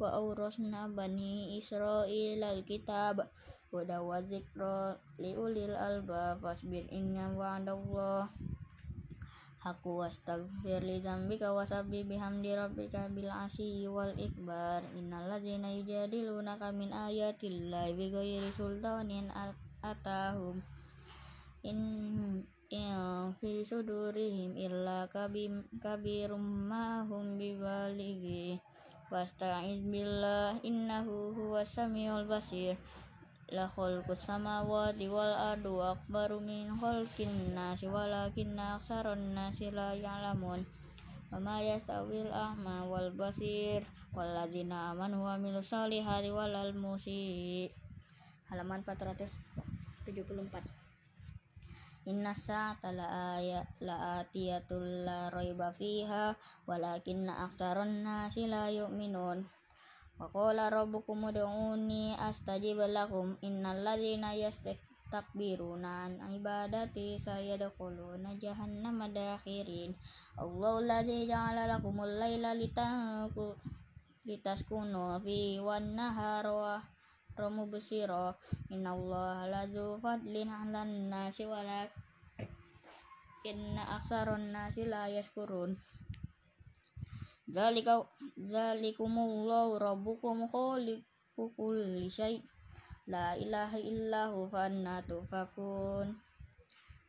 wa 0.00 0.08
aurasna 0.18 0.88
bani 0.88 1.56
Israil 1.60 2.40
alkitab. 2.42 3.28
Huda 3.70 4.04
wa 4.04 4.18
zikra 4.24 5.00
liulil 5.20 5.76
alba 5.76 6.36
fasbir 6.40 6.84
inna 6.92 7.32
wa'adallah. 7.32 8.28
Haku 9.62 10.02
wastaghfir 10.02 10.82
li 10.82 10.98
dzambika 10.98 11.54
wasabbi 11.54 12.02
bihamdi 12.02 12.50
rabbika 12.58 13.06
bil 13.14 13.30
asyi 13.30 13.86
wal 13.86 14.10
ikbar. 14.18 14.82
Innal 14.98 15.30
ladzina 15.30 15.70
yujadilunaka 15.70 16.74
min 16.74 16.90
ayatillahi 16.90 17.94
bighairi 17.94 18.50
sultanin 18.50 19.30
atahum 19.86 20.58
in 21.62 21.78
fi 22.72 23.68
sudurihim 23.68 24.56
illa 24.56 25.04
kabim 25.12 25.60
kabirum 25.76 26.40
ma 26.40 27.04
hum 27.04 27.36
bibalighi 27.36 28.56
wasta'iz 29.12 29.84
billah 29.84 30.56
innahu 30.64 31.36
huwas 31.36 31.68
samiul 31.68 32.24
basir. 32.24 32.80
La 33.52 33.68
khalqus 33.68 34.24
samawati 34.24 35.04
wal 35.12 35.52
ardi 35.52 35.68
akbaru 35.68 36.40
min 36.40 36.72
khalqin 36.80 37.52
nasi 37.52 37.92
walakinna 37.92 38.80
aksarun 38.80 39.36
nasi 39.36 39.68
la 39.68 39.92
ya'lamun. 39.92 40.64
Wa 41.28 41.36
ma 41.44 41.60
yastawil 41.60 42.32
a'ma 42.32 42.88
wal 42.88 43.12
basir. 43.12 43.84
Walladzina 44.16 44.96
amanu 44.96 45.28
wa 45.28 45.36
amilus 45.36 45.68
solihati 45.68 46.32
walal 46.32 46.72
musi 46.72 47.68
halaman 48.48 48.80
474 48.84 50.81
Inna 52.02 52.34
sa'ata 52.34 52.90
la 52.90 53.38
ayat 53.38 53.78
la 53.86 55.30
raiba 55.30 55.70
fiha 55.70 56.34
walakinna 56.66 57.46
aktsaron 57.46 58.02
nasi 58.02 58.50
la 58.50 58.66
yu'minun. 58.74 59.46
Wa 60.18 60.26
qala 60.34 60.66
rabbukum 60.66 61.30
ud'uni 61.30 62.18
astajib 62.18 62.82
lakum 62.90 63.38
innal 63.46 63.86
ladzina 63.86 64.34
yastakbiruna 64.34 66.10
an 66.10 66.26
ibadati 66.34 67.22
sayadkhuluna 67.22 68.34
jahannama 68.34 69.06
dakhirin. 69.06 69.94
Allahu 70.42 70.82
alladzi 70.82 71.30
ja'ala 71.30 71.70
lakumul 71.70 72.18
laila 72.18 72.50
litaskunu 74.26 75.22
fi 75.22 75.62
wan 75.62 75.94
nahara 75.94 76.82
inna 78.72 78.90
Allah 78.92 79.36
lazu 79.48 79.98
fadlin 80.02 80.50
alan 80.52 81.08
nasi 81.08 81.44
walak 81.48 81.88
inna 83.44 83.82
aksaron 83.96 84.52
nasi 84.52 84.84
la 84.84 85.08
yaskurun 85.08 85.76
zalika 87.48 88.04
zalikumullahu 88.36 89.80
rabbukum 89.80 90.46
khaliqu 90.52 91.44
kulli 91.56 92.06
syai 92.12 92.44
la 93.10 93.34
ilaha 93.34 93.82
illahu 93.82 94.46
fanna 94.46 95.02
tufakun. 95.02 96.14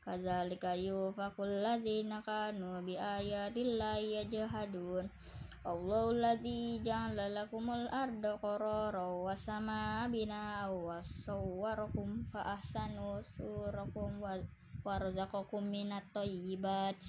Kadzalika 0.03 0.75
yufakul 0.75 1.63
ladzina 1.63 2.19
kanu 2.27 2.83
bi 2.83 2.99
ayatillahi 2.99 4.19
yajhadun 4.19 5.07
Allahu 5.63 6.11
alladzi 6.11 6.83
ja'ala 6.83 7.31
lakumul 7.31 7.87
arda 7.87 8.35
qararan 8.35 9.23
was 9.23 9.47
samaa 9.47 10.11
binaa 10.11 10.67
wa 10.67 10.99
sawwarakum 10.99 12.27
fa 12.27 12.59
ahsanu 12.59 13.23
surakum 13.31 14.19
wa 14.19 14.35
warzaqakum 14.83 15.63
minat 15.63 16.03
thayyibat 16.11 16.99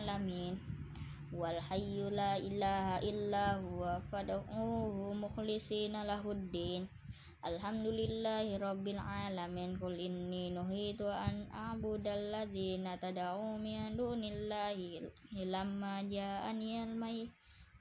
alamin 0.00 0.56
wal 1.28 1.60
hayyu 1.60 2.08
la 2.08 2.40
ilaha 2.40 3.04
illa 3.04 3.60
huwa 3.60 4.00
fad'uhu 4.08 5.12
mukhlisina 5.12 6.08
lahuddin 6.08 6.88
Alhamdulillahi 7.42 8.54
rabbil 8.54 9.02
alamin. 9.02 9.74
Qul 9.74 9.98
inni 9.98 10.54
nuhitu 10.54 11.10
an 11.10 11.50
a'budal 11.50 12.30
ladzina 12.30 12.94
tad'u 13.02 13.58
min 13.58 13.98
dunillahi 13.98 15.02
lamma 15.50 16.06
ja'ani 16.06 16.86
al-may 16.86 17.26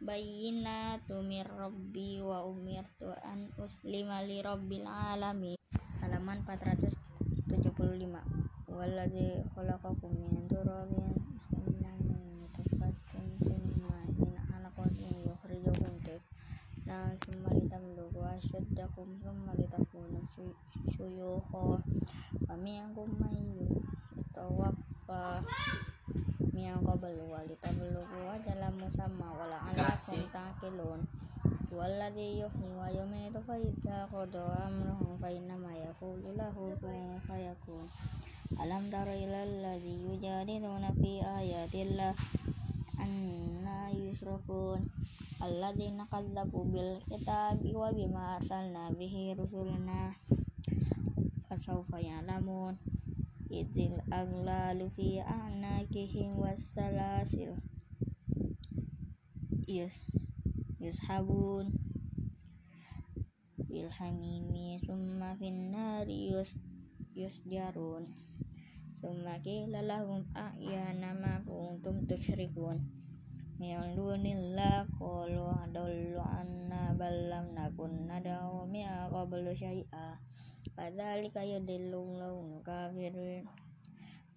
bayyinatu 0.02 1.22
mir 1.22 1.46
rabbi 1.46 2.18
wa 2.26 2.42
umirtu 2.42 3.14
an 3.22 3.54
uslima 3.62 4.26
li 4.26 4.42
rabbil 4.42 4.90
alamin. 4.90 5.62
Halaman 6.02 6.42
475 6.42 7.54
walladzi 8.66 9.46
khalaqakum 9.54 10.10
min 10.10 10.50
turabin 10.50 11.21
summa 17.24 17.50
litablugu 17.56 18.20
asyaddakum 18.36 19.08
summa 19.24 19.52
litakunu 19.56 20.20
syuyukha 20.92 21.80
wa 22.48 22.56
minkum 22.60 23.08
man 23.16 23.36
yatawaffa 23.56 25.40
min 26.52 26.76
qablu 26.84 27.24
wa 27.32 27.40
litablugu 27.48 28.20
ajalan 28.36 28.74
musamma 28.76 29.28
wa 29.40 29.46
la'allakum 29.48 30.20
taqilun 30.36 31.00
walladzi 31.72 32.44
yuhyi 32.44 32.68
wa 32.76 32.88
yumiitu 32.92 33.40
fa 33.48 33.56
idza 33.56 33.98
qada 34.12 34.44
amrahu 34.68 35.16
fa 35.16 35.32
innama 35.32 35.72
yaqulu 35.72 36.36
lahu 36.36 36.76
kun 36.84 37.16
fayakun 37.24 37.88
alam 38.60 38.84
tara 38.92 39.16
ilal 39.16 39.64
anna 43.04 43.90
yusrafun 43.90 44.80
alladzina 45.42 46.06
kadzabu 46.06 46.70
bil 46.70 47.02
kitabi 47.10 47.74
wa 47.74 47.90
bima 47.90 48.38
arsalna 48.38 48.94
bihi 48.94 49.34
rusulana 49.34 50.14
fasawfa 51.50 51.98
ya'lamun. 51.98 52.78
Idil 53.52 54.00
aglalu 54.08 54.88
fi 54.96 55.20
a'naqihim 55.20 56.40
wassalasil. 56.40 57.60
Yus 59.68 60.08
yushabun. 60.80 61.74
Bil 63.68 63.92
hamimi 63.92 64.80
summa 64.80 65.36
fin 65.36 65.76
nari 65.76 66.32
yus 66.32 66.56
yusjarun 67.12 68.08
summa 69.02 69.42
qila 69.42 69.82
lahum 69.82 70.22
a'yana 70.38 71.18
ma 71.18 71.42
kuntum 71.42 72.06
tusyrikun. 72.06 72.78
Min 73.58 73.98
dunillah 73.98 74.86
qalu 75.02 75.42
adallu 75.66 76.22
anna 76.22 76.94
ballam 76.94 77.50
nakun 77.58 78.06
nad'u 78.06 78.70
min 78.70 78.86
qablu 79.10 79.58
syai'a. 79.58 80.22
Kadzalika 80.78 81.42
yudillullahu 81.42 82.62
kafirin 82.62 83.50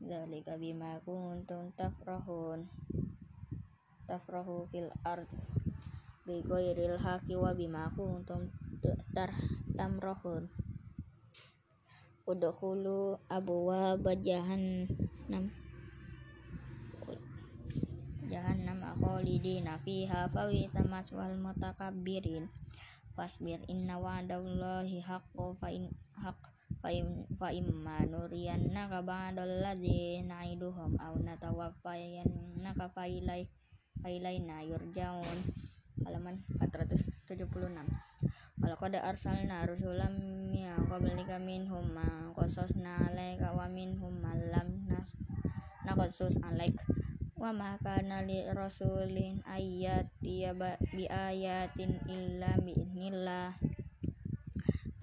dzalika 0.00 0.56
bima 0.56 0.96
kuntum 1.04 1.68
tafrahun. 1.76 2.64
Tafrahu 4.08 4.64
fil 4.72 4.88
ard. 5.04 5.28
Bi 6.24 6.40
ghairil 6.40 6.96
haqqi 6.96 7.36
wa 7.36 7.52
bima 7.52 7.92
kuntum 7.92 8.48
tamrahun 9.76 10.63
udkhulu 12.24 13.20
abwaaba 13.28 14.16
jahannam. 14.16 15.52
Jahannam 18.24 18.80
khalidina 18.96 19.76
fiha 19.84 20.32
fawita 20.32 20.80
maswal 20.88 21.36
mutakabbirin. 21.36 22.48
Fasbir 23.14 23.60
inna 23.70 24.00
wa'dallahi 24.00 25.04
haqqo 25.04 25.54
fa 25.60 25.68
in 25.70 25.92
haqq 26.18 26.40
fa 27.38 27.48
imma 27.52 28.02
nuriyannaka 28.10 29.06
ba'dal 29.06 29.62
ladzi 29.62 30.24
na'iduhum 30.26 30.98
aw 30.98 31.14
natawaffayannaka 31.20 32.90
fa 32.90 33.04
ilai 33.06 33.46
ilaina 34.02 34.66
yurjaun. 34.66 35.38
Halaman 36.02 36.42
476 36.58 37.46
Walaqad 38.54 38.94
arsalna 39.02 39.66
rusulam 39.66 40.14
min 40.54 40.70
qablika 40.86 41.42
minhum 41.42 41.90
man 41.90 42.30
qasasna 42.38 43.02
'alaika 43.02 43.50
wa 43.50 43.66
minhum 43.66 44.14
man 44.22 44.38
lam 44.54 44.68
naqsus 45.82 46.38
'alaik. 46.38 46.78
Wa 47.34 47.50
ma 47.50 47.74
kana 47.82 48.22
li 48.22 48.46
rasulin 48.54 49.42
ayat 49.42 50.06
dia 50.22 50.54
bi 50.94 51.04
ayatin 51.10 51.98
illa 52.06 52.54
bi 52.62 52.78
idnillah. 52.78 53.58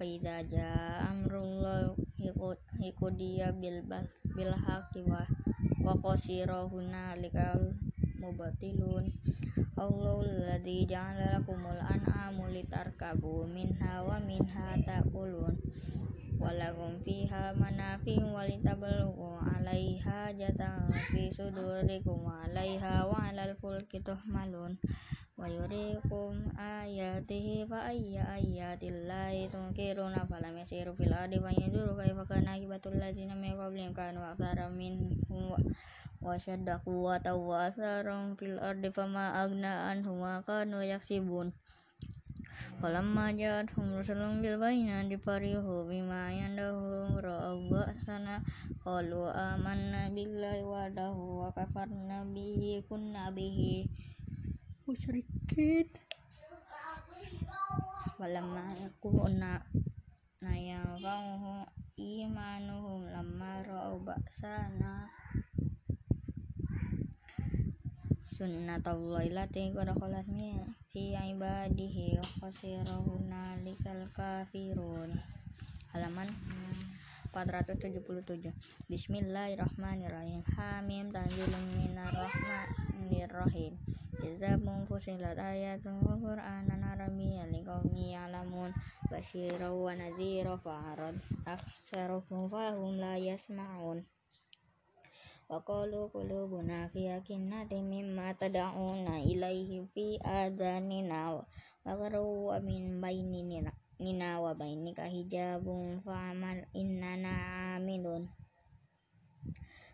Fa 0.00 0.04
idza 0.08 0.36
jaa 0.48 1.12
amrullah 1.12 1.92
hiqudiya 2.80 3.52
bil 3.60 3.84
bil 4.32 4.52
haqqi 4.64 5.04
wa 5.04 5.28
wa 5.84 5.92
qasira 6.00 6.64
mubatilun. 8.22 9.10
Allahul 9.74 10.46
ladzi 10.46 10.86
ja'ala 10.86 11.42
lakumul 11.42 11.74
an'amu 11.74 12.46
litarkabu 12.54 13.50
minha 13.50 14.06
wa 14.06 14.22
minha 14.22 14.78
ta'kulun. 14.86 15.58
Walakum 16.38 17.02
fiha 17.02 17.54
manafi 17.58 18.22
walitablughu 18.22 19.42
'alaiha 19.42 20.34
jatan 20.38 20.86
fi 21.10 21.34
sudurikum 21.34 22.22
wa 22.22 22.46
'alaiha 22.46 23.10
wa 23.10 23.26
'alal 23.26 23.58
fulki 23.58 23.98
tuhmalun. 24.02 24.78
Wa 25.34 25.50
yurikum 25.50 26.54
ayatihi 26.54 27.66
fa 27.66 27.90
ayya 27.90 28.38
ayatillahi 28.38 29.50
tunkiruna 29.50 30.22
falam 30.30 30.54
yasiru 30.54 30.94
fil 30.94 31.10
ardi 31.10 31.42
fayanduru 31.42 31.98
kaifa 31.98 32.22
kana 32.30 32.54
akibatul 32.54 32.94
ladzina 32.94 33.34
min 33.34 33.58
qablihim 33.58 33.90
kanu 33.90 34.22
aktsara 34.22 34.70
minhum 34.70 35.58
wa 36.22 37.18
wa 37.18 37.58
atharan 37.66 38.38
fil 38.38 38.56
ardi 38.62 38.88
fama 38.94 39.34
agna 39.34 39.90
anhum 39.90 40.22
wa 40.22 40.38
kanu 40.46 40.78
yaksibun. 40.86 41.50
Falamma 42.78 43.34
ja'atuhum 43.34 43.98
rusulun 43.98 44.38
bil 44.38 44.58
bayyinati 44.58 45.18
farihu 45.18 45.86
bima 45.90 46.30
yandahum 46.30 47.18
ra'aw 47.18 47.58
ba'sana 47.66 48.38
qalu 48.86 49.26
amanna 49.34 50.10
billahi 50.14 50.62
wahdahu 50.62 51.42
wa 51.42 51.48
kafarna 51.50 52.22
bihi 52.26 52.86
kunna 52.86 53.34
bihi. 53.34 53.90
Musyrikin 54.86 55.90
Falamma 58.18 58.78
yakuna 58.78 59.58
na 60.42 60.52
yanfa'uhum 60.54 61.66
imanuhum 61.98 63.10
lamma 63.10 63.62
ra'aw 63.66 63.98
ba'sana 64.02 65.10
sunnatullahi 68.32 69.28
lati 69.28 69.76
qad 69.76 69.92
khalat 69.92 70.24
min 70.32 70.64
fi 70.88 71.12
ibadihi 71.12 72.16
khasirahuna 72.40 73.60
likal 73.60 74.08
kafirun. 74.08 75.12
Halaman 75.92 76.32
477 77.36 78.56
Bismillahirrahmanirrahim. 78.88 80.40
Hamim 80.56 81.12
tanzilun 81.12 81.64
minar 81.76 82.08
rahmanir 82.08 83.28
rahim 83.28 83.76
Kitabun 84.16 84.88
fusilat 84.88 85.36
ayatun 85.36 86.00
wa 86.00 86.16
qur'anan 86.16 86.88
arabiyyan 86.88 87.52
liqaumin 87.52 88.16
ya'lamun. 88.16 88.72
Basyira 89.12 89.68
wa 89.68 89.92
nadhira 89.92 90.56
fa'arad 90.56 91.20
aktsaruhum 91.44 92.48
fahum 92.48 92.96
la 92.96 93.20
yasma'un 93.20 94.00
وقالوا 95.51 96.07
قلوبنا 96.07 96.87
في 96.87 97.17
أكنة 97.17 97.71
مما 97.71 98.31
تدعونا 98.31 99.17
إليه 99.17 99.85
في 99.93 100.17
آذاننا 100.25 101.43
وغروا 101.85 102.59
من 102.59 103.01
بيننا 103.01 104.39
وبينك 104.39 104.99
حجاب 105.01 105.65
فعمل 106.05 106.65
إننا 106.75 107.27
عاملون 107.29 108.29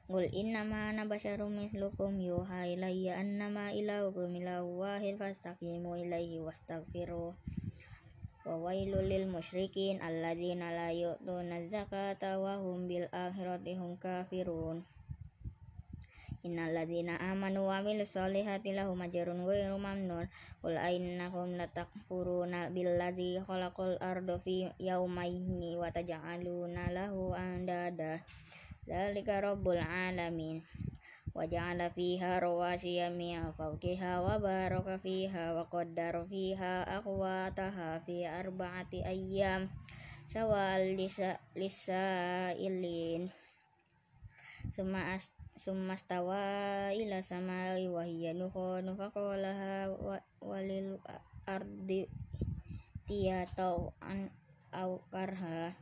قل 0.10 0.24
إنما 0.24 0.90
أنا 0.90 1.06
بشر 1.06 1.40
مثلكم 1.50 2.22
يوحى 2.22 2.74
إلي 2.74 3.22
أنما 3.22 3.72
إلهكم 3.72 4.36
إله 4.36 4.62
واحد 4.64 5.16
فاستقيموا 5.20 5.96
إليه 5.96 6.40
واستغفروه 6.42 7.34
وويل 8.46 8.92
للمشركين 8.92 10.02
الذين 10.02 10.60
لا 10.60 10.92
يؤتون 10.92 11.52
الزكاة 11.52 12.24
وهم 12.40 12.88
بالآخرة 12.88 13.66
هم 13.80 13.96
كافرون 13.96 14.84
innal 16.47 16.71
ladzina 16.71 17.19
amanu 17.19 17.67
wa 17.67 17.83
amilus 17.83 18.15
solihati 18.15 18.77
lahum 18.77 19.03
ajrun 19.03 19.43
ghairu 19.43 19.79
mamnun. 19.79 20.31
Qul 20.63 20.75
ainakum 20.79 21.59
latakfuruna 21.59 22.71
billadzi 22.71 23.43
khalaqal 23.43 23.99
arda 23.99 24.39
fi 24.43 24.71
yawmaini 24.79 25.75
wa 25.75 25.91
taj'aluna 25.91 26.95
lahu 26.95 27.35
andada. 27.35 28.23
Dzalika 28.87 29.43
rabbul 29.43 29.81
alamin. 29.83 30.63
Wa 31.35 31.47
ja'ala 31.47 31.95
fiha 31.95 32.43
rawasiya 32.43 33.15
min 33.15 33.39
fawqiha 33.55 34.25
wa 34.25 34.41
fiha 34.99 35.55
wa 35.55 35.65
qaddara 35.71 36.27
fiha 36.27 36.83
aqwataha 36.99 38.03
fi 38.03 38.27
arba'ati 38.27 39.07
ayyam. 39.07 39.71
Sawal 40.29 40.99
sumastawa 45.59 46.95
ila 46.95 47.19
samai 47.19 47.91
wa 47.91 48.07
hiya 48.07 48.31
nukhanu 48.31 48.95
faqalaha 48.95 49.91
walil 50.39 51.03
ardi 51.51 52.07
tiyatau 53.11 53.91
an 53.99 54.31
au 54.71 55.03
karha. 55.11 55.75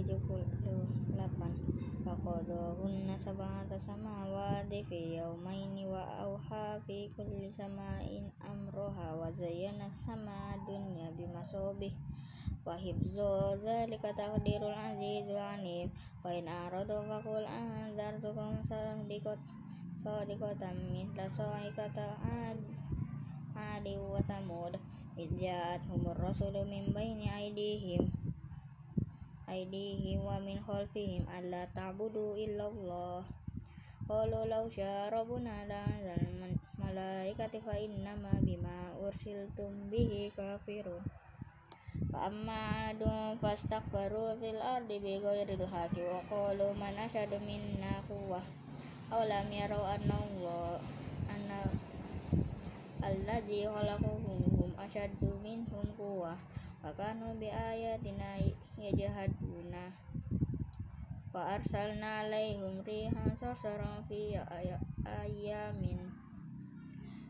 faqadahunna 2.06 3.16
sab'ata 3.18 3.78
samawati 3.80 4.86
fi 4.86 5.18
yawmaini 5.18 5.86
wa 5.90 6.04
auha 6.22 6.78
fi 6.86 7.10
kulli 7.14 7.50
sama'in 7.50 8.30
amroha 8.46 9.18
wa 9.18 9.32
zayyana 9.34 9.90
sama 9.90 10.54
dunya 10.70 11.10
bimasobih 11.18 12.15
wa 12.66 12.74
hibzu 12.74 13.62
zalika 13.62 14.10
taqdirul 14.18 14.74
azizul 14.74 15.38
alim. 15.38 15.88
Wa 16.26 16.34
in 16.34 16.50
aradu 16.50 16.98
faqul 17.06 17.46
anzartukum 17.46 18.66
sadiqat 18.66 19.40
sadiqatan 20.02 20.78
mithla 20.90 21.26
sa'iqata 21.30 22.18
ad 22.26 22.58
adi 23.54 23.94
wa 24.02 24.18
samud. 24.26 24.74
Idja'athumur 25.16 26.18
rasulu 26.18 26.66
min 26.68 26.90
baini 26.92 27.30
aydihim 27.30 28.04
aydihim 29.48 30.26
wa 30.26 30.42
min 30.42 30.58
khalfihim 30.66 31.24
alla 31.30 31.70
ta'budu 31.72 32.34
illallah. 32.36 33.24
Qalu 34.10 34.42
law 34.50 34.66
syaa 34.70 35.14
rabbuna 35.14 35.70
la 35.70 35.86
malaikati 36.82 37.60
fa 37.62 37.78
innama 37.78 38.34
bima 38.46 38.94
ursiltum 39.06 39.90
bihi 39.90 40.30
kafirun 40.38 41.02
فأما 42.13 42.53
عاد 42.53 43.03
فاستكبروا 43.43 44.35
في 44.41 44.51
الأرض 44.51 44.89
بغير 44.89 45.49
الحق 45.55 45.95
وقالوا 45.99 46.73
من 46.73 46.95
أشد 47.07 47.33
منا 47.35 47.93
قوة 48.09 48.41
أولم 49.13 49.47
يروا 49.53 49.95
أن 49.95 50.11
الله 50.23 50.81
أن 51.35 51.51
الذي 53.05 53.69
خلقهم 53.69 54.43
هم 54.61 54.73
أشد 54.79 55.23
منهم 55.45 55.85
قوة 55.99 56.37
وكانوا 56.85 57.35
بآياتنا 57.35 58.31
يجحدون 58.79 59.75
فأرسلنا 61.35 62.07
عليهم 62.07 62.81
ريحا 62.87 63.25
صرصرا 63.41 64.05
في 64.09 64.43
أيام 65.07 65.83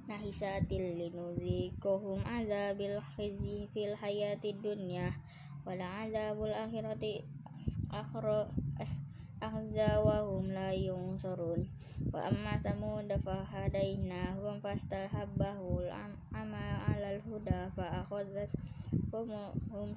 nahisatil 0.05 1.01
linuzikuhum 1.01 2.21
azabil 2.21 3.01
khizi 3.17 3.65
fil 3.73 3.97
hayati 3.97 4.53
dunya 4.53 5.09
wala 5.65 6.05
azabul 6.05 6.53
akhirati 6.53 7.25
akhra 7.89 8.45
eh, 8.77 8.93
ahza 9.41 10.01
wa 10.05 10.21
hum 10.21 10.53
la 10.53 10.69
yunsurun. 10.73 11.65
Wa 12.13 12.29
amma 12.29 12.53
samud 12.61 13.09
fa 13.25 13.41
hadainahum 13.41 14.61
fastahabbahu 14.61 15.89
ama 16.33 16.65
alal 16.93 17.17
huda 17.25 17.73
fa 17.73 18.05
akhadhat 18.05 18.53
hum 19.09 19.89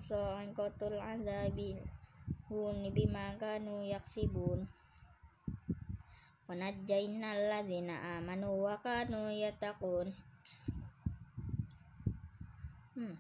hum 2.49 2.73
bima 2.97 3.37
kanu 3.37 3.85
yaksibun 3.85 4.65
wa 6.49 6.57
najjayna 6.57 7.37
alladzina 7.37 8.17
amanu 8.17 8.65
wa 8.65 8.81
kanu 8.81 9.29
yattaqun 9.29 10.09
hmm. 12.97 13.13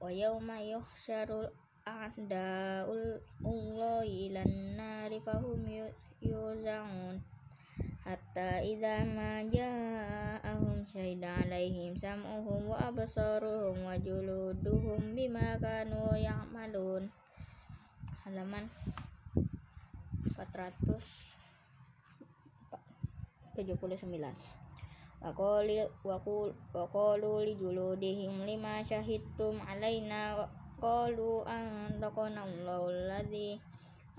wa 0.00 0.08
yawma 0.08 0.56
yuhsyaru 0.64 1.44
a'da'ullahi 1.84 3.12
ilan 4.32 4.52
nari 4.72 5.20
fahum 5.20 5.68
yuza'un 6.24 7.20
hatta 8.08 8.64
idza 8.64 9.04
ma 9.12 9.44
ja'ahum 9.44 10.80
syahida 10.88 11.44
alaihim 11.44 11.92
sam'uhum 11.92 12.72
wa 12.72 12.88
absaruhum 12.88 13.84
wa 13.84 14.00
juluduhum 14.00 15.12
bima 23.54 23.76
kanu 23.78 23.94
ya'malun 23.94 24.34
halaman 24.34 24.34
479 24.34 24.64
Waqali 25.24 25.80
waqalu 26.76 27.48
li 27.48 27.56
juludihim 27.56 28.44
lima 28.44 28.84
syahidtum 28.84 29.56
alaina 29.64 30.36
qalu 30.76 31.40
an 31.48 31.96
taqana 31.96 32.44
Allahu 32.44 32.92
alladhi 32.92 33.56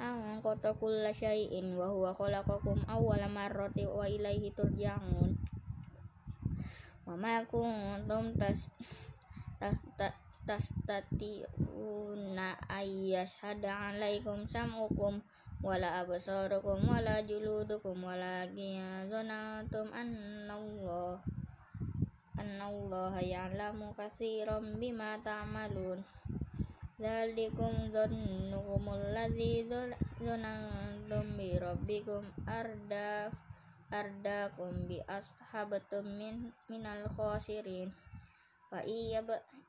an 0.02 0.42
qata 0.42 0.74
kulla 0.74 1.14
syai'in 1.14 1.78
wa 1.78 1.94
huwa 1.94 2.10
khalaqakum 2.10 2.82
awwala 2.90 3.30
marrati 3.30 3.86
wa 3.86 4.10
ilaihi 4.10 4.50
turja'un. 4.50 5.38
Wa 7.06 7.14
ma 7.14 7.46
kuntum 7.46 8.34
tas 8.42 8.74
tas 9.62 9.78
tas 10.50 10.66
tati'una 10.90 12.58
ayyashhada 12.66 13.94
alaikum 13.94 14.50
sam'ukum 14.50 15.22
wala 15.66 16.06
absarukum 16.06 16.78
wala 16.86 17.26
juludukum 17.26 17.98
wala 18.06 18.46
zanantum 19.10 19.90
annallah 19.90 21.18
annallaha 22.38 23.18
ya'lamu 23.18 23.98
katsiran 23.98 24.78
bima 24.78 25.18
ta'malun. 25.26 26.06
Dzalikum 27.02 27.90
dhannukum 27.90 28.86
alladzi 28.94 29.66
dzanantum 29.66 31.26
bi 31.34 31.58
rabbikum 31.58 32.24
arda 32.46 33.34
ardakum 33.90 34.86
bi 34.86 35.02
ashabatum 35.10 36.06
min 36.06 36.54
minal 36.70 37.10
khasirin. 37.18 37.90
Fa 38.70 38.86
iya 38.86 39.26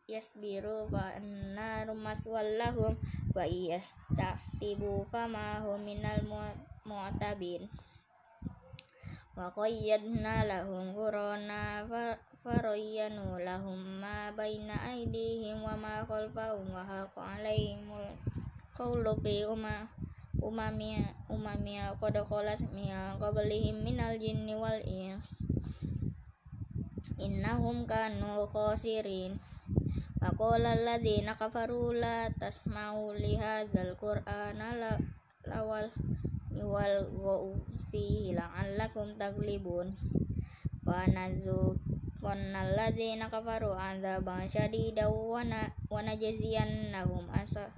yasbiru 0.06 0.86
fa 0.86 1.18
annaru 1.18 1.98
maswallahum 1.98 2.94
wa 3.34 3.42
iyastahtibu 3.42 5.02
fama 5.10 5.58
hum 5.66 5.82
minal 5.82 6.22
mu'tabin. 6.86 7.66
Wa 9.34 9.50
qayyadna 9.50 10.46
lahum 10.46 10.94
qurana 10.94 11.90
faroyyanu 12.38 13.42
lahum 13.42 13.82
ma 13.98 14.30
baina 14.30 14.78
aydihim 14.94 15.58
wa 15.58 15.74
ma 15.74 16.06
khalfahum 16.06 16.70
wa 16.70 16.86
haqa 16.86 17.42
alaihimul 17.42 18.06
qawlu 18.78 19.18
bi 19.18 19.42
umma 19.42 19.90
umami 20.38 21.02
umami 21.26 21.82
qad 21.98 22.14
khalas 22.30 22.62
min 22.70 22.94
qablihim 23.18 23.82
minal 23.82 24.14
jinni 24.22 24.54
wal 24.54 24.78
ins. 24.86 25.34
Innahum 27.18 27.90
kanu 27.90 28.46
khasirin 28.54 29.42
Faqala 30.20 30.74
alladziina 30.76 31.32
kafaru 31.40 31.94
la 32.02 32.32
tasma'u 32.40 33.14
li 33.14 33.34
hadzal 33.38 33.92
qur'ana 34.00 34.68
lawal 35.50 35.86
wal 36.72 36.96
fihi 37.90 38.34
la'allakum 38.38 39.14
taglibun. 39.20 39.94
Wa 40.86 41.06
nazu 41.10 41.76
qanna 42.22 42.66
alladziina 42.66 43.30
kafaru 43.30 43.74
adzaban 43.74 44.50
syadidan 44.50 45.10
wa 45.12 45.42
wa 45.92 46.00
najziyannahum 46.02 47.30
asa 47.30 47.70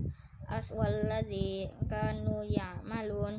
aswal 0.48 1.04
ladzi 1.10 1.68
kanu 1.92 2.40
ya'malun 2.40 3.36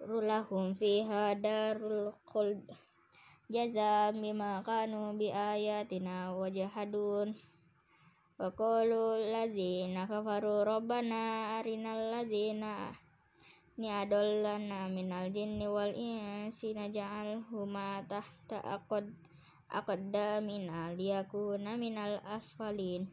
rulahum 0.00 0.72
fiha 0.72 1.36
darul 1.36 2.16
khuld. 2.24 2.64
Jaza 3.50 4.14
bima 4.16 4.64
kanu 4.64 5.12
bi 5.18 5.28
ayatina 5.28 6.32
wajahadun 6.32 7.34
wa 8.40 8.48
qalu 8.56 9.28
ladzina 9.28 10.08
kafaru 10.08 10.64
rabbana 10.64 11.58
arinal 11.60 12.14
ladzina 12.14 12.88
ni 13.76 13.92
adallana 13.92 14.88
minal 14.88 15.28
jinni 15.34 15.68
wal 15.68 15.92
insi 15.92 16.72
naj'alhuma 16.72 18.06
tahta 18.08 18.62
aqad 18.64 19.12
aqdamina 19.68 20.96
liyakuna 20.96 21.74
minal 21.76 22.22
asfalin. 22.24 23.10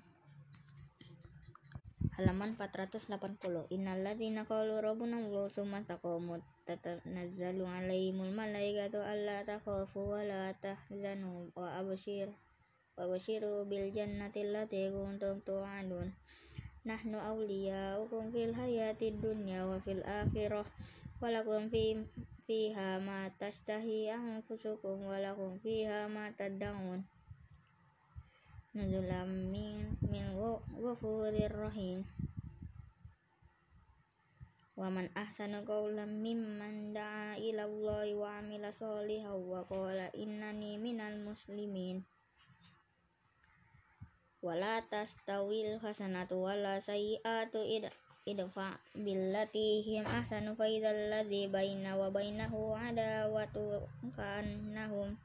Halaman 2.17 2.58
480 2.58 3.69
innal 3.73 4.02
ladzina 4.02 4.41
qalu 4.45 4.82
rabbuna 4.82 5.21
Allah 5.21 5.50
summa 5.54 5.86
taqamu 5.86 6.41
tatanazzalu 6.67 7.63
alaihimul 7.63 8.36
malaikatu 8.36 8.99
alla 8.99 9.47
takhafu 9.47 10.12
wa 10.12 10.21
la 10.27 10.51
tahzanu 10.60 11.47
wa 11.56 11.80
abshir 11.80 12.27
wa 12.99 13.08
bashiru 13.08 13.63
bil 13.69 13.88
jannati 13.95 14.43
allati 14.43 14.91
kuntum 14.91 15.39
tu'adun 15.47 16.12
nahnu 16.84 17.15
awliya'ukum 17.15 18.36
fil 18.36 18.51
hayati 18.51 19.15
dunya 19.15 19.63
wa 19.63 19.80
fil 19.80 20.03
akhirah 20.03 20.67
wa 21.23 21.27
lakum 21.32 21.71
fi 21.71 21.95
fiha 22.47 22.99
ma 22.99 23.32
tashtahi 23.39 24.12
anfusukum 24.12 25.08
wa 25.08 25.17
lakum 25.23 25.56
fiha 25.63 26.12
ma 26.12 26.27
tad'un 26.36 27.03
nuzulam 28.75 29.30
min 29.51 29.97
min 30.12 30.25
ghafurir 30.84 31.49
rahim 31.51 32.06
wa 34.78 34.94
man 34.94 35.10
ahsanu 35.18 35.66
qawlan 35.66 36.22
mimman 36.22 36.94
da'a 36.94 37.34
ila 37.34 37.66
Allahi 37.66 38.13
wa 38.13 38.38
amila 38.38 38.70
sholihan 38.70 39.34
wa 39.34 39.66
qala 39.66 40.13
innani 40.13 40.78
minal 40.78 41.18
muslimin. 41.18 42.06
Wala 44.38 44.86
tastawil 44.86 45.82
hasanatu 45.82 46.46
wala 46.46 46.78
sayyi'atu 46.78 47.58
idfa 48.30 48.78
billati 48.94 49.82
him 49.82 50.06
ahsanu 50.06 50.54
fa 50.54 50.70
idzal 50.70 51.10
ladzi 51.10 51.50
baina 51.50 51.98
wa 51.98 52.13
bainahu 52.13 52.78
adawatu 52.78 53.82
kannahum 54.13 55.18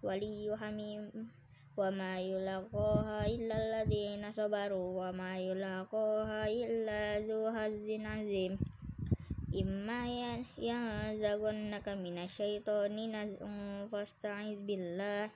waliyyu 0.00 0.56
hamim. 0.56 1.28
Wa 1.76 1.92
ma 1.92 2.16
yulaqaha 2.24 3.28
illa 3.28 3.54
alladzina 3.54 4.32
sabaru 4.32 4.96
wa 4.96 5.12
ma 5.12 5.36
yulaqaha 5.36 6.48
illa 6.48 7.20
dzu 7.20 7.52
azim 7.52 8.56
imma 9.52 10.04
yang 10.60 10.84
zagunnaka 11.16 11.96
minasyaitoni 11.96 13.08
naz'un 13.08 13.88
fasta'iz 13.88 14.60
billah. 14.60 15.32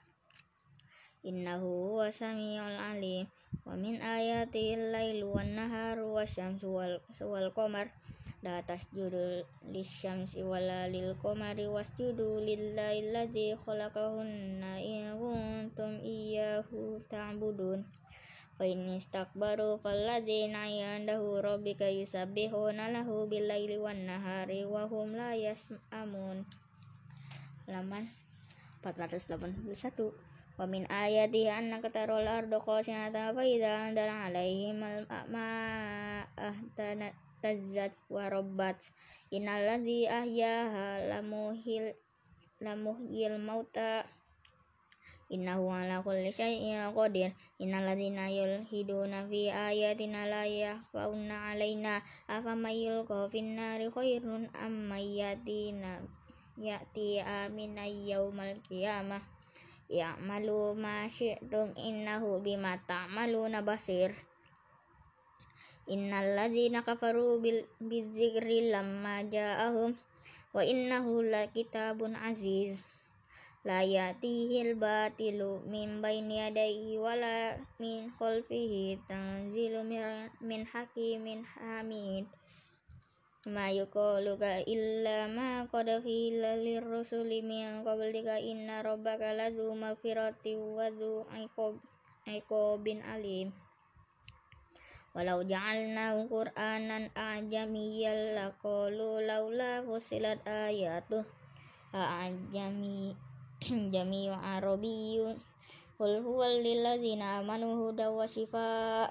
Innahu 1.23 1.97
huwa 1.97 2.13
samiul 2.13 2.77
alim. 2.77 3.31
Wa 3.63 3.79
min 3.79 4.03
ayati 4.03 4.75
al-lailu 4.75 5.33
wan 5.33 5.55
naharu 5.55 6.19
wasyamsu 6.19 6.67
wal, 6.67 6.99
wal 7.23 7.51
qamar. 7.55 7.89
La 8.43 8.59
tasjudu 8.59 9.47
lisyamsi 9.71 10.43
wala 10.43 10.91
lil 10.91 11.15
qamari 11.23 11.71
wasjudu 11.71 12.43
lillahi 12.43 13.07
alladzi 13.07 13.55
khalaqahunna 13.55 14.83
in 14.83 15.15
kuntum 15.15 16.03
iyyahu 16.03 16.99
ta'budun 17.07 17.87
fa 18.63 18.71
in 18.71 18.95
istakbaru 18.95 19.83
falladzina 19.83 20.71
indahu 20.71 21.43
rabbika 21.43 21.91
yusabbihuna 21.91 22.95
lahu 22.95 23.27
billaili 23.27 23.75
wan 23.75 24.07
nahari 24.07 24.63
wa 24.63 24.87
hum 24.87 25.19
la 25.19 25.35
yas'amun. 25.35 26.47
Halaman 27.67 28.07
481 28.87 29.67
wa 30.55 30.63
min 30.71 30.87
ayati 30.87 31.51
annaka 31.51 31.91
taral 31.91 32.23
arda 32.23 32.63
khashi'atan 32.63 33.35
fa 33.35 33.43
idza 33.43 33.91
anzala 33.91 34.31
'alaihim 34.31 34.79
al-ma'a 34.79 36.55
tazzat 37.43 37.99
wa 38.07 38.31
rabbat. 38.31 38.79
Innal 39.35 39.67
ladzi 39.67 40.07
ahyaha 40.07 41.03
lamuhil 41.11 41.99
lamuhyil 42.63 43.43
mauta 43.43 44.07
innahu 45.33 45.73
ala 45.73 46.05
kulli 46.05 46.29
syai'in 46.29 46.93
qadir. 46.93 47.33
Innal 47.57 47.89
ladzina 47.89 48.29
yulhiduna 48.29 49.25
fi 49.25 49.49
ayatina 49.49 50.29
la 50.29 50.45
yakhfauna 50.45 51.57
alaina. 51.57 52.05
May 52.61 52.85
yulqa 52.85 53.33
fin 53.33 53.57
nari 53.57 53.89
khairun 53.89 54.53
may 54.87 55.25
yatina 55.25 56.05
ya'ti 56.61 57.25
amina 57.25 57.89
yaumal 57.89 58.61
qiyamah. 58.69 59.25
Ya'malu 59.89 60.77
ma 60.77 61.09
syi'tum 61.09 61.73
innahu 61.81 62.45
bima 62.45 62.77
ta'maluna 62.85 63.65
basir. 63.65 64.13
Innal 65.89 66.37
ladzina 66.39 66.85
kafaru 66.85 67.41
bil 67.41 67.65
bizikri 67.81 68.69
lamma 68.69 69.25
ja'ahum. 69.27 69.97
Wa 70.53 70.61
innahu 70.61 71.25
lakitabun 71.25 72.13
aziz 72.13 72.85
la 73.63 73.87
yatihil 73.87 74.75
batilu 74.75 75.63
min 75.71 76.03
baini 76.03 76.43
yadayhi 76.43 76.99
wala 76.99 77.55
min 77.79 78.11
khalfihi 78.19 78.99
tanzilu 79.07 79.87
min 80.43 80.67
hakimin 80.67 81.47
hamid. 81.47 82.27
Ma 83.47 83.71
yuqaluka 83.71 84.63
illa 84.67 85.27
ma 85.31 85.67
qad 85.71 85.91
qila 86.03 86.59
lirrusuli 86.59 87.43
min 87.43 87.87
qablika 87.87 88.39
inna 88.39 88.83
rabbaka 88.83 89.35
lazu 89.35 89.75
maghfirati 89.79 90.59
wa 90.59 90.87
zu 90.95 91.27
iqabin 92.27 93.03
alim. 93.03 93.51
Walau 95.15 95.45
ja'alnahu 95.45 96.31
Qur'anan 96.31 97.11
a'jamiyyan 97.15 98.33
laqalu 98.39 99.23
laula 99.27 99.83
fusilat 99.87 100.41
ayatuh. 100.47 101.27
A'jami 101.93 103.13
jami'u 103.95 104.35
arabiyyun 104.35 105.39
qul 105.95 106.13
huwal 106.27 106.55
lilladzina 106.67 107.39
amanu 107.39 107.79
huda 107.79 108.11
wa 108.11 108.27
shifaa 108.27 109.07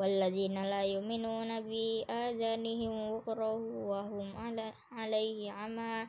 walladzina 0.00 0.64
la 0.64 0.80
yu'minuna 0.84 1.60
bi 1.60 2.04
adanihim 2.08 2.92
wukrahu 3.12 3.88
wa 3.92 4.00
hum 4.08 4.28
ala 4.36 4.72
alaihi 4.96 5.52
ama 5.52 6.08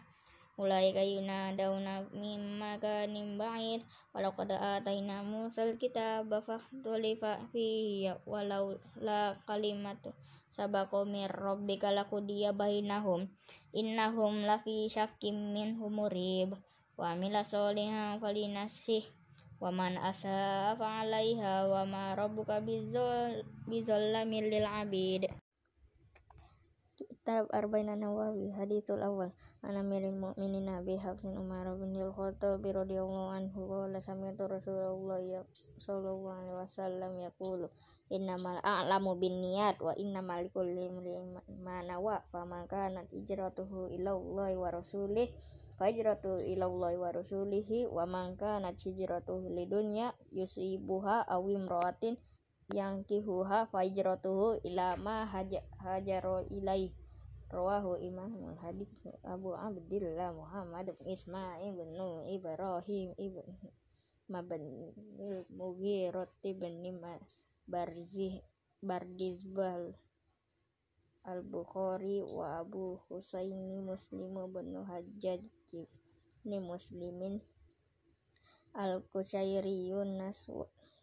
ulaika 0.59 1.03
yunadawna 1.03 2.07
min 2.15 2.59
makanin 2.59 3.36
ba'id 3.36 3.84
walaqad 4.15 4.51
atayna 4.51 5.23
musal 5.28 5.75
kitaba 5.75 6.39
fakhtulifa 6.43 7.47
fihi 7.51 8.11
walau 8.23 8.80
la 8.99 9.36
kalimatu 9.47 10.11
sabaqo 10.51 11.07
mir 11.07 11.31
rabbika 11.31 11.91
laqudiya 11.93 12.51
bainahum 12.53 13.27
innahum 13.71 14.43
lafi 14.43 14.87
syakkim 14.87 15.53
min 15.55 15.77
humurib. 15.79 16.57
Wa 16.97 17.13
amila 17.13 17.45
solihan 17.45 18.17
falinasih 18.17 19.05
wa 19.57 19.73
man 19.73 19.97
asa 19.97 20.73
fa'alaiha 20.77 21.65
wa 21.65 21.81
ma 21.85 22.13
rabbuka 22.13 22.61
bizallamin 23.65 24.53
lil 24.53 24.65
abid 24.69 25.25
Kitab 26.97 27.49
Arba'in 27.53 27.93
Nawawi 27.93 28.49
Hadithul 28.53 29.01
Awal 29.05 29.29
Ana 29.61 29.81
miril 29.85 30.13
mu'minin 30.13 30.69
Abi 30.69 30.97
Hafsin 30.97 31.37
Umar 31.37 31.69
bin 31.77 31.93
Al-Khattab 31.97 32.61
radhiyallahu 32.61 33.33
anhu 33.33 33.59
qala 33.69 34.01
sami'tu 34.01 34.45
Rasulullah 34.45 35.21
sallallahu 35.81 36.25
alaihi 36.25 36.57
wasallam 36.57 37.13
yaqulu 37.21 37.69
innamal 38.08 38.58
a'lamu 38.64 39.20
bin 39.20 39.43
niat 39.43 39.84
wa 39.84 39.91
innamal 39.99 40.39
likulli 40.43 40.88
ma 41.60 41.84
nawa 41.84 42.24
faman 42.32 42.64
kana 42.72 43.03
hijratuhu 43.12 43.91
ila 43.99 44.16
Allah 44.16 44.49
wa 44.55 44.70
rasulih 44.72 45.28
fa 45.78 45.91
hijratu 45.91 46.39
ila 46.55 46.66
Allah 46.72 46.91
wa 46.97 47.10
rasulihi 47.12 47.86
wa 47.91 48.08
man 48.08 48.39
kana 48.39 48.72
hijratuhu 48.74 49.51
lidunya 49.51 50.16
yusibuha 50.32 51.28
aw 51.28 51.43
imra'atin 51.45 52.16
yankihuha 52.74 53.68
fa 53.68 53.80
hijratuhu 53.84 54.64
ila 54.64 54.97
ma 54.97 55.28
hajaru 55.84 56.47
ilai 56.49 56.95
rawahu 57.51 57.95
imam 57.99 58.55
hadis 58.60 58.91
Abu 59.24 59.51
Abdillah 59.55 60.36
Muhammad 60.36 60.91
bin 60.99 61.08
Ismail 61.12 61.76
bin 61.76 61.95
Ibrahim 62.28 63.16
ibn 63.16 63.45
Mabn 64.28 64.64
Mughirah 65.51 66.28
bin 66.43 66.84
Barzih 67.68 68.39
Bardizbal 68.80 69.91
Al-Bukhari 71.28 72.24
wa 72.24 72.63
Abu 72.63 72.95
Husaini 73.11 73.84
Muslim 73.84 74.39
bin 74.55 74.72
Hajjaj 74.80 75.43
ni 76.47 76.57
Muslimin 76.63 77.43
Al-Kushairiyun 78.72 80.15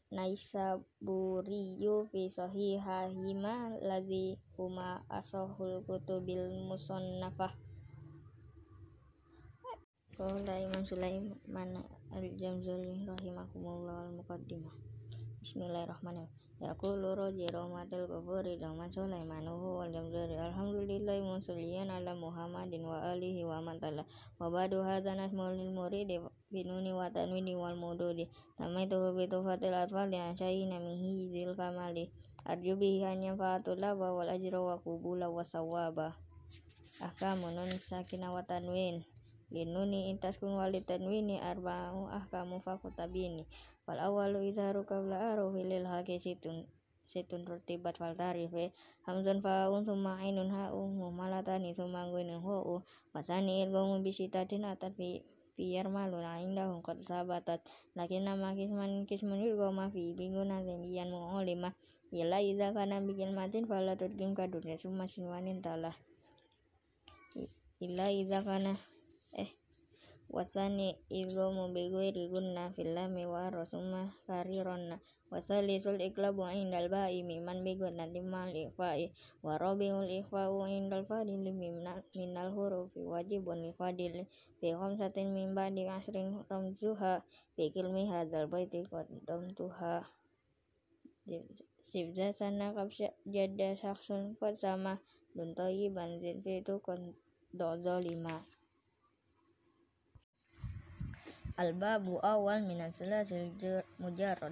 Naisaburiyu 0.09 2.09
fi 2.09 2.33
sahihahima 2.33 3.77
ladzi 3.85 4.41
huma 4.57 5.05
asahul 5.12 5.85
kutubil 5.85 6.49
musannafah. 6.65 7.53
Qala 10.17 10.62
Imam 10.62 10.87
Sulaiman 10.87 11.83
Al-Jamzuli 12.15 13.05
rahimakumullah 13.05 14.09
al-muqaddimah 14.09 14.73
Bismillahirrahmanirrahim 15.43 16.43
Yaqulu 16.63 17.19
roji 17.19 17.51
rahmatil 17.51 18.07
kufuri 18.07 18.55
Rahman 18.63 18.87
Sulaimanuhu 18.87 19.83
wal 19.83 19.91
jamzuri 19.91 20.39
Alhamdulillahi 20.39 21.19
musalliyan 21.19 21.91
ala 21.91 22.15
Muhammadin 22.15 22.87
wa 22.87 23.03
alihi 23.11 23.43
wa 23.43 23.59
man 23.59 23.83
tala. 23.83 24.07
Wa 24.39 24.47
badu 24.55 24.87
hadha 24.87 25.19
nasmul 25.19 25.59
lil 25.59 25.75
muridi 25.75 26.23
binuni 26.55 26.95
wa 26.95 27.11
tanwini 27.11 27.59
wal 27.59 27.75
mududi. 27.75 28.31
Tamaituhu 28.55 29.19
bitufatil 29.19 29.75
atfal 29.75 30.07
yang 30.15 30.39
syahina 30.39 30.79
mihi 30.79 31.27
zil 31.35 31.59
kamali. 31.59 32.15
Arju 32.47 32.79
bihi 32.79 33.03
hanya 33.03 33.35
fa'atullah 33.35 33.99
wa 33.99 34.15
wal 34.15 34.31
ajra 34.31 34.61
wa 34.63 34.79
kubula 34.79 35.33
wa 35.33 35.43
sawaba 35.43 36.15
Ahkamu 37.03 37.51
nun 37.51 37.67
sakina 37.83 38.31
wa 38.31 38.47
Linuni 39.53 40.09
intaskun 40.12 40.57
wali 40.57 40.80
tanwini 40.80 41.36
arba'u 41.42 42.09
ahkamu 42.09 42.62
fakutabini 42.64 43.45
wal 43.84 44.01
awalu 44.01 44.49
izharu 44.49 44.88
qabla 44.88 45.36
arufi 45.36 45.62
lil 45.66 45.84
haqi 45.84 46.16
situn 46.16 46.64
situn 47.05 47.45
rutibat 47.45 48.01
fal 48.01 48.16
tarife. 48.16 48.72
Hamzan 49.05 49.45
faun 49.45 49.84
summa 49.84 50.16
ainun 50.24 50.49
ha'u 50.49 50.88
mumalatani 50.88 51.76
summa 51.76 52.09
guinun 52.09 52.40
hu'u 52.40 52.80
masani 53.12 53.61
ilgomu 53.62 54.01
bisitatin 54.01 54.64
atat 54.64 54.97
fi 54.97 55.20
fiyar 55.55 55.92
malun 55.92 56.24
indahum 56.40 56.80
qad 56.80 57.05
sabatat. 57.05 57.61
Lakin 57.92 58.24
nama 58.24 58.57
kisman 58.57 59.05
kisman 59.05 59.45
ilgoma 59.45 59.92
fi 59.92 60.16
binguna 60.16 60.64
zemiyan 60.64 61.12
mu'olima. 61.12 61.76
Yala 62.14 62.40
idza 62.40 62.72
kana 62.72 63.03
bikin 63.03 63.34
matin 63.34 63.66
fala 63.68 63.99
tudgim 63.99 64.32
kadurnya 64.32 64.80
summa 64.80 65.05
sinwanin 65.05 65.61
talah. 65.61 65.95
Illa 67.82 68.07
idza 68.09 68.40
kana 68.47 68.78
wasani 70.35 70.89
idghamu 71.20 71.70
bi 71.74 71.82
ghairi 71.95 72.26
gunna 72.32 72.72
fil 72.74 72.91
lami 72.97 73.24
wa 73.26 73.51
rasuma 73.55 74.03
karironna 74.26 74.99
wasalisul 75.35 75.99
iklabu 75.99 76.47
indal 76.47 76.87
ba'i 76.87 77.26
miman 77.26 77.66
bi 77.66 77.74
gunna 77.74 78.07
limal 78.07 78.51
ikhfa'i 78.55 79.11
wa 79.43 79.59
rabiul 79.59 80.07
ikhfa'u 80.07 80.62
indal 80.70 81.03
fadili 81.11 81.51
minal 81.51 82.51
hurufi 82.55 83.03
wajibun 83.03 83.59
li 83.62 83.70
fadili. 83.74 84.22
Bi 84.61 84.70
khamsatin 84.72 85.35
min 85.35 85.53
ba'di 85.59 85.85
asrin 85.91 86.41
ramzuha. 86.49 87.20
Bi 87.59 87.68
kilmi 87.74 88.07
hadzal 88.07 88.47
baiti 88.47 88.87
qaddamtuha. 88.87 90.07
Sibza 91.85 92.32
sana 92.32 92.70
kapsya 92.76 93.11
jadda 93.26 93.74
saksun 93.74 94.39
qad 94.41 94.55
sama 94.55 95.03
dun 95.35 95.51
tayyiban 95.59 96.20
zin 96.22 96.41
fitu 96.45 96.78
qad 96.78 97.01
lima 98.07 98.37
Al-babu 101.55 102.19
awal 102.19 102.67
minan 102.67 102.91
sulasil 102.91 103.55
mujarrad. 104.03 104.51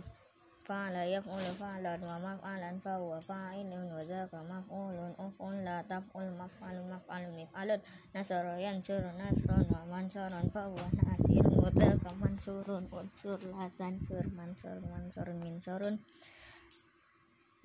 Fa'ala 0.63 1.03
yaf'ulu 1.03 1.51
fa'lan 1.59 1.99
wa 1.99 2.17
maf'alan 2.23 2.79
fa 2.79 2.95
huwa 3.03 3.19
fa'ilun 3.19 3.91
wa 3.91 3.99
dzaka 3.99 4.39
maf'ulun 4.47 5.11
uf'un 5.19 5.67
la 5.67 5.83
taf'ul 5.83 6.31
maf'alun 6.39 6.87
maf'alun 6.87 7.35
mif'alun. 7.35 7.83
Nasara 8.15 8.55
yansuru 8.63 9.11
nasran 9.19 9.67
wa 9.67 9.83
mansaran 9.91 10.47
fa 10.55 10.71
huwa 10.71 10.87
nasirun 11.03 11.59
wa 11.59 11.75
dzaka 11.75 12.15
mansurun 12.23 12.87
unsur 12.95 13.43
la 13.51 13.67
tansur 13.75 14.23
mansur 14.39 14.79
mansurun 14.87 15.43
minsurun. 15.43 15.99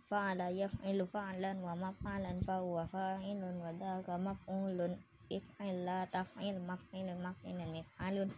Fa'ala 0.09 0.49
yaf'ilu 0.49 1.05
fa'lan 1.05 1.61
wa 1.61 1.77
maf'alan 1.77 2.41
fa 2.41 2.65
huwa 2.65 2.89
fa'ilun 2.89 3.61
wa 3.61 3.69
dzaka 3.77 4.17
maf'ulun 4.17 4.97
if'il 5.29 5.85
la 5.85 6.09
taf'il 6.09 6.57
maf'ilun 6.57 7.21
maf'ilun 7.21 7.69
mif'alun 7.77 8.33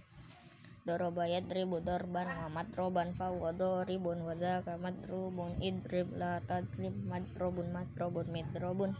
Doroba 0.89 1.29
yadribu 1.29 1.85
dorban 1.85 2.25
wa 2.25 2.49
matroban 2.49 3.13
fa 3.13 3.29
wa 3.29 3.53
doribun 3.53 4.25
wa 4.25 4.33
dzaka 4.33 4.73
madrubun 4.81 5.53
idrib 5.61 6.09
la 6.17 6.41
tadrib 6.41 6.97
madrobun 7.05 7.69
madrobun 7.69 8.25
midrobun 8.33 8.97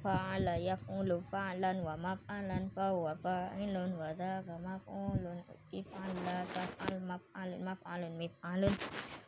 fa'ala 0.00 0.56
yaf'ulu 0.56 1.20
fa'lan 1.28 1.84
wa 1.84 2.00
maf'alan 2.00 2.72
fa 2.72 2.96
wa 2.96 3.12
fa'ilun 3.12 3.92
wa 3.92 4.16
dzaka 4.16 4.56
maf'ulun 4.56 5.44
if'al 5.68 6.12
la 6.24 6.48
taf'al 6.48 6.96
maf'alun 7.04 7.60
maf'alun 7.60 8.12
mif'alun 8.16 8.72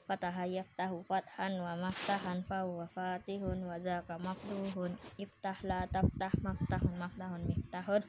fataha 0.08 0.48
yaftahu 0.48 1.04
fathan 1.04 1.60
wa 1.60 1.76
maftahan 1.76 2.40
fa 2.48 2.64
wa 2.64 2.88
fatihun 2.96 3.60
wa 3.68 3.76
dzaka 3.76 4.16
maftuhun 4.16 4.96
iftah 5.20 5.60
la 5.68 5.84
taftah 5.84 6.32
maftahun 6.40 6.96
maftahun 6.96 7.44
miftahun 7.44 8.00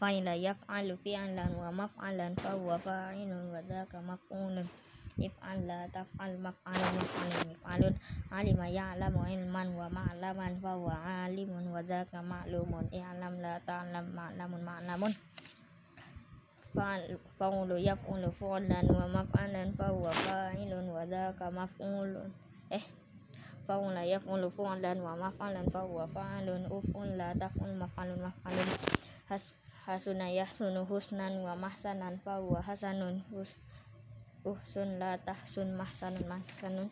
fa'ila 0.00 0.32
yaf'alu 0.32 0.96
fi'lan 1.04 1.52
wa 1.60 1.68
maf'alan 1.68 2.32
fa 2.40 2.56
huwa 2.56 2.80
fa'ilun 2.80 3.52
wa 3.52 3.60
dzaka 3.60 4.00
maf'ulun 4.00 4.64
if'al 5.20 5.60
la 5.68 5.84
taf'al 5.92 6.40
maf'alun 6.40 6.92
maf'alun 6.96 7.44
maf'alun 7.52 7.94
alima 8.32 8.64
ya'lamu 8.64 9.28
ilman 9.28 9.68
wa 9.76 9.92
ma'laman 9.92 10.56
fa 10.64 10.72
huwa 10.80 10.96
alimun 11.28 11.68
wa 11.68 11.84
dzaka 11.84 12.24
ma'lumun 12.24 12.88
i'lam 12.88 13.44
la 13.44 13.60
ta'lam 13.60 14.08
ma'lamun 14.16 14.64
ma'lamun 14.64 15.12
fa'ulu 17.36 17.76
yaf'ulu 17.76 18.32
fu'lan 18.40 18.88
wa 18.88 19.04
maf'alan 19.04 19.68
fa 19.76 19.92
huwa 19.92 20.08
fa'ilun 20.16 20.88
wa 20.88 21.04
dzaka 21.04 21.52
maf'ulun 21.52 22.32
eh 22.72 22.84
fa'ula 23.68 24.08
yaf'ulu 24.08 24.48
fu'lan 24.48 24.96
hasuna 29.90 30.30
yahsunu 30.30 30.86
husnan 30.86 31.42
wa 31.42 31.58
mahsanan 31.58 32.22
fa 32.22 32.38
huwa 32.38 32.62
hasanun. 32.62 33.26
Hus 33.34 33.58
uhsun 34.46 35.02
la 35.02 35.18
tahsun 35.18 35.74
mahsanun 35.74 36.22
mahsanun. 36.30 36.88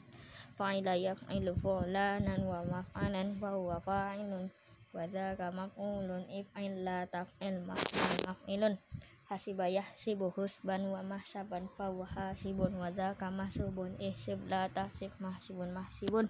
Fa'ila 0.59 0.99
yaf'ilu 0.99 1.55
fu'lanan 1.63 2.43
wa 2.43 2.67
maf'alan 2.67 3.39
fa 3.39 3.55
huwa 3.55 3.79
fa'ilun. 3.79 4.51
Wa 4.91 5.07
dzaka 5.07 5.55
maf'ulun 5.55 6.27
if'il 6.27 6.83
la 6.83 7.07
taf'il 7.07 7.63
maf'ul 7.63 8.19
maf'ilun. 8.27 8.75
Hasiba 9.31 9.71
yahsibu 9.71 10.35
husban 10.35 10.91
wa 10.91 10.99
mahsaban 11.07 11.71
fa 11.79 11.95
huwa 11.95 12.11
hasibun. 12.11 12.75
Wa 12.75 12.91
dzaka 12.91 13.31
mahsubun 13.31 13.95
ihsib 14.03 14.43
la 14.51 14.67
tahsib 14.67 15.15
mahsibun 15.23 15.71
mahsibun 15.71 16.27